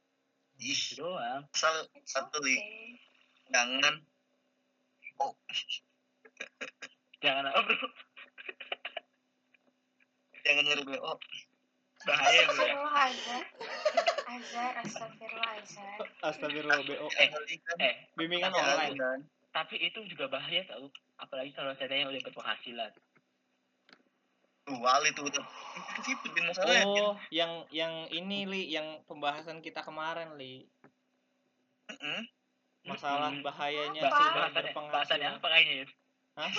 ih 0.60 0.84
doang. 1.00 1.48
asal 1.56 1.88
It's 1.96 2.12
satu 2.12 2.36
okay. 2.44 3.00
jangan 3.56 4.04
Jangan 7.24 7.44
apa 7.48 7.60
bro. 7.64 7.88
jangan 10.44 10.64
nyari 10.68 10.84
bo 10.84 11.16
Bahaya 12.00 12.42
bro 12.48 12.64
ya. 12.64 12.76
Astagfirullah 12.80 13.04
Azhar 13.04 13.44
Azhar 14.30 14.74
Astagfirullah 14.80 15.52
Azhar 15.58 15.98
Astagfirullah 16.24 16.80
BO. 16.84 17.08
Eh, 17.14 17.28
kan 17.28 17.78
Eh, 17.80 17.94
Bimbingan 18.16 18.52
online. 18.52 18.96
kan 18.96 19.20
tapi 19.50 19.82
itu 19.82 20.06
juga 20.06 20.30
bahaya 20.30 20.62
tau. 20.64 20.94
Apalagi 21.18 21.52
kalau 21.52 21.74
seandainya 21.74 22.08
udah 22.08 22.22
berpenghasilan. 22.22 22.92
tuh 24.62 24.78
wali 24.78 25.10
tuh 25.18 25.26
udah 25.26 25.42
bin 26.30 26.46
masalahnya. 26.46 26.86
Oh, 26.86 27.18
yang 27.34 27.66
yang 27.74 28.06
ini 28.14 28.46
Li, 28.46 28.70
yang 28.70 29.02
pembahasan 29.10 29.66
kita 29.66 29.82
kemarin 29.82 30.38
Li. 30.38 30.70
Mm-mm. 31.90 32.22
Masalah 32.86 33.34
bahayanya 33.42 34.06
Apa? 34.06 34.14
sudah 34.16 34.48
berpenghasilan. 34.54 35.42
apa 35.42 35.48
kayaknya? 35.50 35.76
ya? 35.82 35.86
Hah? 36.38 36.50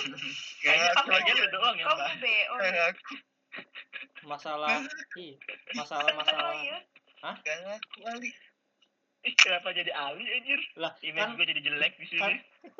Kayaknya 0.59 0.91
Kayak 0.91 0.99
aku 0.99 1.09
aja 1.15 1.31
lu 1.33 1.47
doang 1.49 1.75
yang 1.79 1.87
kamu 1.87 1.99
bahas. 2.03 2.19
BO 2.19 2.55
kayak 3.51 3.67
aku 3.67 4.23
Masalah 4.23 4.79
ih, 5.15 5.35
masalah-masalah. 5.73 6.55
ya 6.61 6.79
kayak 7.41 7.77
aku 7.77 7.97
wali 8.01 8.31
Ih, 9.21 9.37
kenapa 9.37 9.69
jadi 9.69 9.93
Ali 9.93 10.25
anjir? 10.25 10.57
Lah, 10.75 10.97
Image 10.97 11.13
kan 11.13 11.37
gue 11.37 11.45
jadi 11.45 11.61
jelek 11.61 11.93
di 11.93 12.09
sini. 12.09 12.17
kan 12.17 12.33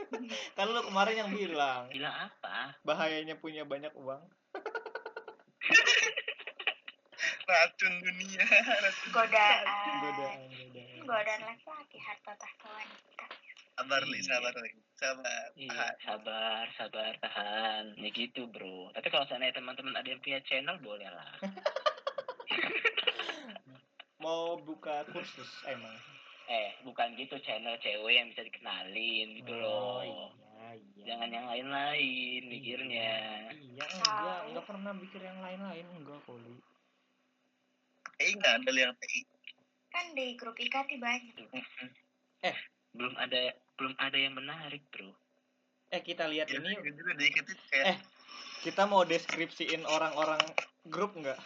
kan 0.58 0.66
lu 0.66 0.82
kemarin 0.84 1.14
yang 1.16 1.30
bilang 1.30 1.86
Bilang 1.88 2.16
apa? 2.18 2.74
bahayanya 2.82 3.38
punya 3.38 3.62
banyak 3.62 3.94
uang. 3.94 4.26
racun 7.44 7.94
dunia 8.00 8.42
racun 8.42 9.10
godaan 9.12 9.66
Godaan, 10.02 10.40
godaan. 10.50 11.04
godaan 11.04 11.42
laki-laki 11.44 11.98
harta 12.00 12.32
tahta 12.34 12.68
wanita 12.72 13.26
sabar 13.82 14.06
li 14.06 14.22
Iya. 14.22 14.30
sabar 14.30 14.54
li 14.62 14.72
sabar 14.94 15.46
Iya, 15.58 15.74
tahan. 15.74 15.96
sabar, 16.06 16.64
sabar, 16.78 17.12
tahan. 17.18 17.98
Ya 17.98 18.10
gitu, 18.14 18.46
bro. 18.46 18.94
Tapi 18.94 19.10
kalau 19.10 19.26
seandainya 19.26 19.58
teman-teman 19.58 19.98
ada 19.98 20.06
yang 20.06 20.22
punya 20.22 20.38
channel, 20.46 20.78
boleh 20.78 21.10
lah. 21.10 21.34
Mau 24.22 24.62
buka 24.62 25.02
kursus 25.10 25.50
emang. 25.66 25.98
Eh, 26.46 26.78
bukan 26.86 27.18
gitu 27.18 27.42
channel 27.42 27.74
cewek 27.82 28.14
yang 28.14 28.30
bisa 28.30 28.46
dikenalin 28.46 29.42
gitu 29.42 29.50
loh. 29.50 30.06
iya, 30.06 30.78
iya. 30.78 31.04
Jangan 31.10 31.30
yang 31.34 31.50
lain-lain 31.50 32.42
mikirnya. 32.46 33.50
Iya, 33.50 33.86
enggak, 33.98 34.40
enggak 34.46 34.66
pernah 34.70 34.94
mikir 34.94 35.26
yang 35.26 35.42
lain-lain, 35.42 35.90
enggak 35.98 36.22
kali. 36.30 36.54
TI 38.22 38.38
nggak 38.38 38.62
ada 38.62 38.70
li 38.70 38.82
yang 38.86 38.94
TI 39.02 39.26
kan 39.92 40.16
di 40.16 40.40
grup 40.40 40.56
IKT 40.56 41.02
banyak 41.02 41.36
Belum 42.94 43.18
ada 43.18 43.50
belum 43.82 43.98
ada 43.98 44.14
yang 44.14 44.38
menarik, 44.38 44.86
bro. 44.94 45.10
Eh, 45.90 46.06
kita 46.06 46.30
lihat 46.30 46.46
ya 46.48 46.62
ini 46.62 46.78
ini 46.78 46.94
juga 46.94 47.18
dikit 47.18 47.50
itu 47.50 47.64
kayak 47.74 47.86
Eh. 47.90 47.98
kita 48.62 48.86
mau 48.86 49.02
deskripsiin 49.02 49.82
orang-orang 49.90 50.38
grup 50.86 51.18
enggak? 51.18 51.42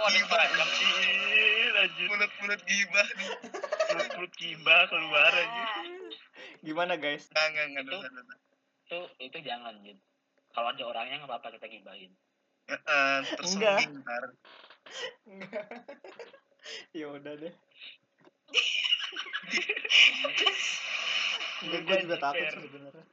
Oh, 0.00 0.08
ada 0.08 0.16
beragam. 0.32 0.64
Ih, 0.64 1.68
lanjut. 1.76 2.08
mulut-mulut 2.08 2.60
gibah 2.64 3.08
nih 3.20 3.28
Mulut 4.16 4.32
kiba 4.32 4.76
keluar 4.88 5.28
aja. 5.28 5.64
Gimana, 6.64 6.96
guys? 6.96 7.28
nggak 7.28 7.46
nggak 7.52 7.66
nggak 7.68 7.84
Itu- 7.84 8.08
Itu 8.88 8.98
itu 9.20 9.38
jangan, 9.44 9.76
Jun. 9.84 10.00
Kalau 10.56 10.72
ada 10.72 10.82
orangnya 10.88 11.20
nggak 11.20 11.28
apa-apa 11.28 11.52
kita 11.60 11.68
gibahin. 11.68 12.16
Heeh, 12.64 13.16
tersungging 13.36 14.00
ntar 14.00 14.24
ya 16.98 17.06
udah 17.12 17.34
deh. 17.36 17.52
Gue 21.70 21.96
juga 22.02 22.16
takut 22.18 22.46
sih 22.50 22.60
sebenarnya. 22.66 23.04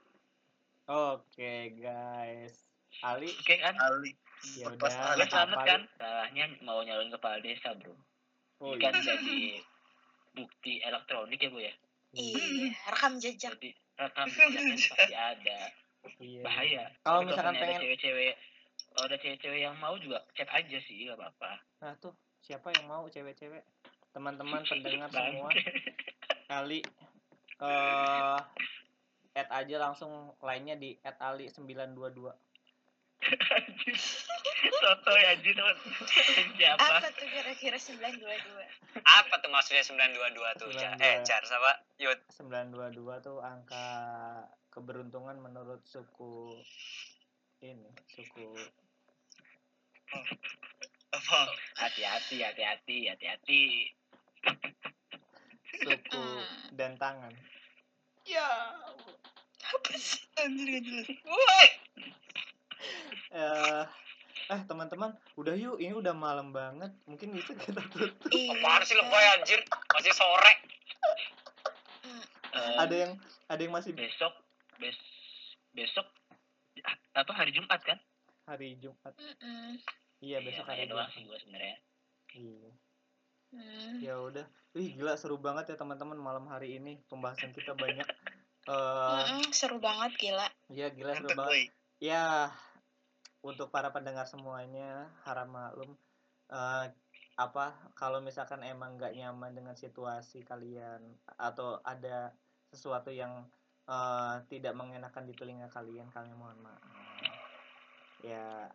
Oke, 0.87 1.53
guys. 1.77 2.55
Ali, 3.03 3.29
Oke 3.29 3.55
kan? 3.59 3.75
Ali. 3.77 4.11
Ya 4.57 4.69
udah 4.69 5.15
Gue 5.17 5.25
selamat 5.27 5.59
kan? 5.65 5.81
Salahnya 5.97 6.45
mau 6.63 6.79
nyalonin 6.81 7.13
kepala 7.13 7.41
desa 7.41 7.73
bro. 7.77 7.93
Oh 8.57 8.73
Ini 8.73 8.81
kan 8.81 8.93
iya. 8.97 9.03
jadi 9.05 9.41
bukti 10.33 10.73
elektronik 10.81 11.37
ya 11.41 11.49
bu 11.49 11.59
ya? 11.61 11.73
Iya, 12.15 12.73
rekam 12.89 13.21
jejak. 13.21 13.53
jadi 13.57 13.69
rekam 13.97 14.25
jejaknya 14.29 14.75
pasti 14.89 15.13
ada. 15.13 15.59
Iya. 16.21 16.41
Bahaya. 16.41 16.83
Kalau 17.05 17.21
misalkan 17.25 17.55
pengen 17.57 17.77
cewek-cewek 17.81 18.33
kalau 18.97 19.13
ada 19.13 19.17
cewek-cewek 19.21 19.59
yang 19.61 19.77
mau 19.77 19.93
juga 20.01 20.25
chat 20.33 20.49
aja 20.49 20.77
sih 20.89 21.05
gak 21.05 21.21
apa-apa. 21.21 21.61
Nah 21.85 21.93
tuh 22.01 22.17
siapa 22.41 22.73
yang 22.73 22.89
mau 22.89 23.05
cewek-cewek? 23.05 23.61
Teman-teman 24.09 24.65
pendengar 24.69 25.09
semua. 25.13 25.53
Kali 26.49 26.79
eh 27.61 28.37
add 29.37 29.49
aja 29.53 29.75
langsung 29.77 30.33
lainnya 30.41 30.77
di 30.77 30.97
add 31.05 31.17
ali 31.21 31.49
922 31.49 32.33
soto 34.77 35.11
ya 35.17 35.33
anjir 35.33 35.57
teman 35.57 35.75
siapa 36.53 36.85
Apa 37.01 37.09
tuh 37.17 37.27
kira-kira 37.27 37.77
922? 37.81 39.01
Apa 39.01 39.33
tuh 39.41 39.49
maksudnya 39.49 39.81
922 39.81 40.61
tuh? 40.61 40.69
Jar? 40.77 40.93
Eh, 41.01 41.25
92. 41.25 41.25
Jar 41.25 41.41
sama 41.49 41.71
Yud. 41.97 42.19
922 42.37 43.25
tuh 43.25 43.37
angka 43.41 43.85
keberuntungan 44.69 45.41
menurut 45.41 45.81
suku 45.89 46.53
ini 47.65 47.89
suku 48.05 48.53
apa 51.09 51.39
hati-hati 51.81 52.45
hati-hati 52.45 53.09
hati-hati 53.09 53.61
suku 55.79 56.25
dan 56.73 56.97
tangan 56.97 57.33
Apa 59.67 59.91
sih? 59.95 60.23
anjir 60.37 60.79
jelas 60.79 61.07
Woi. 61.23 61.67
eh 63.31 63.83
eh 64.47 64.61
teman-teman 64.63 65.11
udah 65.35 65.53
yuk 65.53 65.75
ini 65.77 65.91
udah 65.91 66.13
malam 66.13 66.51
banget 66.51 66.93
mungkin 67.03 67.35
bisa 67.35 67.51
kita 67.53 67.83
tutup. 67.91 68.15
Apaan 68.53 68.81
sih 68.83 68.95
lebay 68.95 69.25
anjir? 69.35 69.59
Masih 69.91 70.13
sore. 70.13 70.53
Eh, 72.47 72.73
ada 72.79 72.95
yang 72.95 73.11
ada 73.47 73.59
yang 73.59 73.73
masih 73.75 73.91
besok 73.91 74.31
bes 74.77 74.95
besok 75.75 76.07
ah, 76.81 76.95
apa 77.13 77.31
hari 77.33 77.51
Jumat 77.51 77.81
kan 77.81 77.99
hari 78.45 78.79
Jumat 78.79 79.13
Mm-mm. 79.13 79.77
iya 80.19 80.39
besok 80.39 80.65
hari 80.65 80.85
Iya, 80.85 80.89
doang 80.89 81.05
Jumat 81.05 81.13
sih 81.13 81.21
gue 81.23 81.37
sebenarnya 81.37 81.75
iya 82.33 82.69
Hmm. 83.47 83.97
ya 84.03 84.19
udah. 84.19 84.45
Wih 84.75 84.93
gila 84.93 85.15
seru 85.17 85.39
banget 85.39 85.71
ya 85.71 85.75
teman-teman 85.79 86.19
malam 86.19 86.45
hari 86.47 86.77
ini. 86.77 86.99
Pembahasan 87.07 87.55
kita 87.55 87.73
banyak. 87.73 88.05
Eh 88.67 88.73
Mm-mm, 89.23 89.55
Seru 89.55 89.79
banget 89.79 90.11
gila. 90.19 90.47
iya 90.67 90.91
gila 90.91 91.15
seru 91.15 91.31
mantep 91.31 91.37
banget. 91.39 91.49
boy 91.49 91.61
ya 91.97 92.51
untuk 93.41 93.71
para 93.71 93.89
pendengar 93.89 94.27
semuanya 94.27 95.07
harap 95.23 95.47
maklum 95.47 95.95
eh, 96.51 96.85
apa 97.39 97.65
kalau 97.95 98.19
misalkan 98.19 98.61
emang 98.61 98.99
nggak 98.99 99.15
nyaman 99.15 99.55
dengan 99.55 99.73
situasi 99.73 100.43
kalian 100.43 100.99
atau 101.39 101.79
ada 101.81 102.35
sesuatu 102.67 103.07
yang 103.09 103.47
eh, 103.87 104.35
tidak 104.51 104.75
mengenakan 104.75 105.23
di 105.23 105.33
telinga 105.33 105.71
kalian 105.71 106.11
kami 106.11 106.35
mohon 106.35 106.59
maaf. 106.59 106.83
Ya 108.19 108.67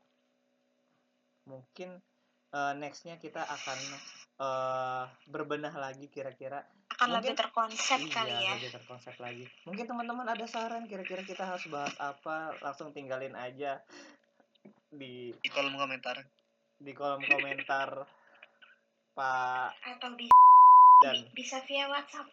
mungkin 1.45 1.99
eh, 2.53 2.73
nextnya 2.75 3.17
kita 3.17 3.43
akan 3.43 3.79
eh, 4.39 5.05
berbenah 5.27 5.73
lagi 5.75 6.07
kira-kira 6.07 6.61
Akan 6.93 7.09
Mungkin- 7.11 7.25
lebih 7.25 7.41
terkonsep 7.41 7.99
iya 7.99 8.13
kali 8.13 8.31
ya. 8.39 8.53
lebih 8.55 8.71
terkonsep 8.73 9.15
lagi 9.17 9.45
mungkin 9.63 9.85
teman-teman 9.87 10.29
ada 10.29 10.45
saran 10.45 10.85
kira-kira 10.85 11.23
kita 11.23 11.43
harus 11.43 11.65
bahas 11.67 11.93
apa 11.97 12.37
langsung 12.61 12.91
tinggalin 12.91 13.33
aja 13.35 13.81
di 14.89 15.33
di 15.33 15.49
kolom 15.49 15.75
komentar 15.75 16.21
di 16.77 16.93
kolom 16.93 17.23
komentar 17.23 18.05
Pak 19.17 19.69
Atau 19.83 20.15
bisa, 20.15 20.37
dan 21.01 21.17
bisa 21.33 21.61
via 21.63 21.85
WhatsApp. 21.87 22.29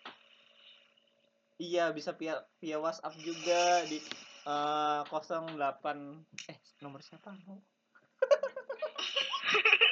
iya 1.58 1.90
bisa 1.90 2.12
via 2.14 2.40
via 2.58 2.78
WhatsApp 2.78 3.16
juga 3.18 3.64
di 3.86 4.00
eh, 4.46 5.02
08 5.04 5.56
eh 6.46 6.58
nomor 6.80 7.00
siapa 7.00 7.32
mau 7.42 7.60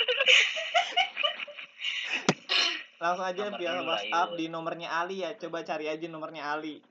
Langsung 2.97 3.29
aja 3.29 3.43
Nomor 3.45 3.59
biar 3.61 3.77
WhatsApp 3.85 4.29
iya. 4.33 4.37
di 4.37 4.45
nomornya 4.49 4.89
Ali 4.89 5.21
ya. 5.21 5.29
Coba 5.37 5.61
cari 5.61 5.85
aja 5.85 6.05
nomornya 6.09 6.49
Ali 6.49 6.81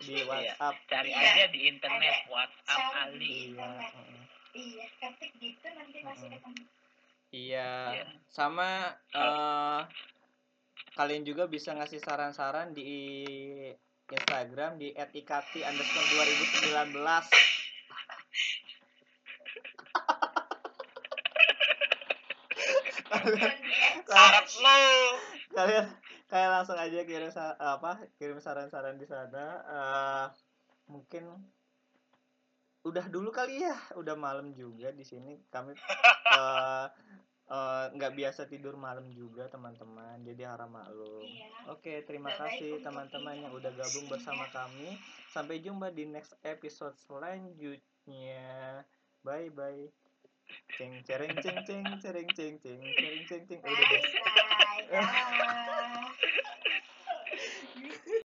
di 0.00 0.16
iya, 0.16 0.24
WhatsApp. 0.24 0.76
Iya, 0.76 0.88
cari 0.88 1.10
iya. 1.12 1.20
aja 1.20 1.44
di 1.52 1.60
internet 1.68 2.16
Ada. 2.16 2.32
WhatsApp 2.32 2.80
cari 2.80 3.00
Ali. 3.04 3.32
Iya. 3.52 3.68
Iya, 4.52 4.84
ketik 5.00 5.32
gitu 5.40 5.66
nanti 5.76 5.98
pasti. 6.04 6.26
Iya. 7.32 7.70
iya. 7.92 8.04
Sama 8.32 8.96
eh, 9.12 9.80
kalian 10.96 11.24
juga 11.28 11.44
bisa 11.48 11.76
ngasih 11.76 12.00
saran-saran 12.00 12.72
di 12.72 12.88
Instagram 14.12 14.76
di 14.76 14.92
@ikati_2019. 14.92 16.92
kalian 24.08 24.44
lo 24.62 24.76
kalian 25.52 25.86
kalian 26.32 26.50
langsung 26.50 26.80
aja 26.80 27.04
kirim 27.04 27.28
apa 27.60 28.08
kirim 28.16 28.40
saran-saran 28.40 28.96
di 28.96 29.04
sana. 29.04 29.44
Uh, 29.68 30.26
mungkin 30.88 31.28
udah 32.82 33.06
dulu 33.12 33.30
kali 33.30 33.62
ya. 33.62 33.76
Udah 33.94 34.16
malam 34.16 34.56
juga 34.56 34.90
di 34.90 35.04
sini. 35.04 35.38
Kami 35.52 35.76
eh, 35.76 36.86
eh, 37.52 37.84
nggak 37.94 38.12
uh, 38.12 38.16
biasa 38.16 38.48
tidur 38.48 38.74
malam 38.80 39.12
juga 39.12 39.46
teman-teman. 39.52 40.24
Jadi 40.24 40.42
harap 40.42 40.72
maklum. 40.72 41.22
Iya. 41.22 41.48
oke 41.70 41.92
terima 42.08 42.32
Bye-bye 42.34 42.58
kasih 42.58 42.72
teman-teman 42.82 43.36
yang 43.38 43.52
udah 43.54 43.70
gabung 43.76 44.08
bersama 44.10 44.48
kami. 44.50 44.98
Sampai 45.30 45.60
jumpa 45.60 45.92
di 45.94 46.08
next 46.08 46.34
episode 46.42 46.96
selanjutnya. 47.06 48.82
Bye 49.22 49.52
bye 49.54 50.01
ceng 50.78 50.94
ceng 51.06 51.34
ceng 51.42 51.58
ceng 51.66 51.86
ceng 52.02 52.28
ceng 52.36 52.58
ceng 52.58 53.20
ceng 53.28 53.42
ceng 53.48 53.60
udah 53.62 53.86
deh. 53.90 54.02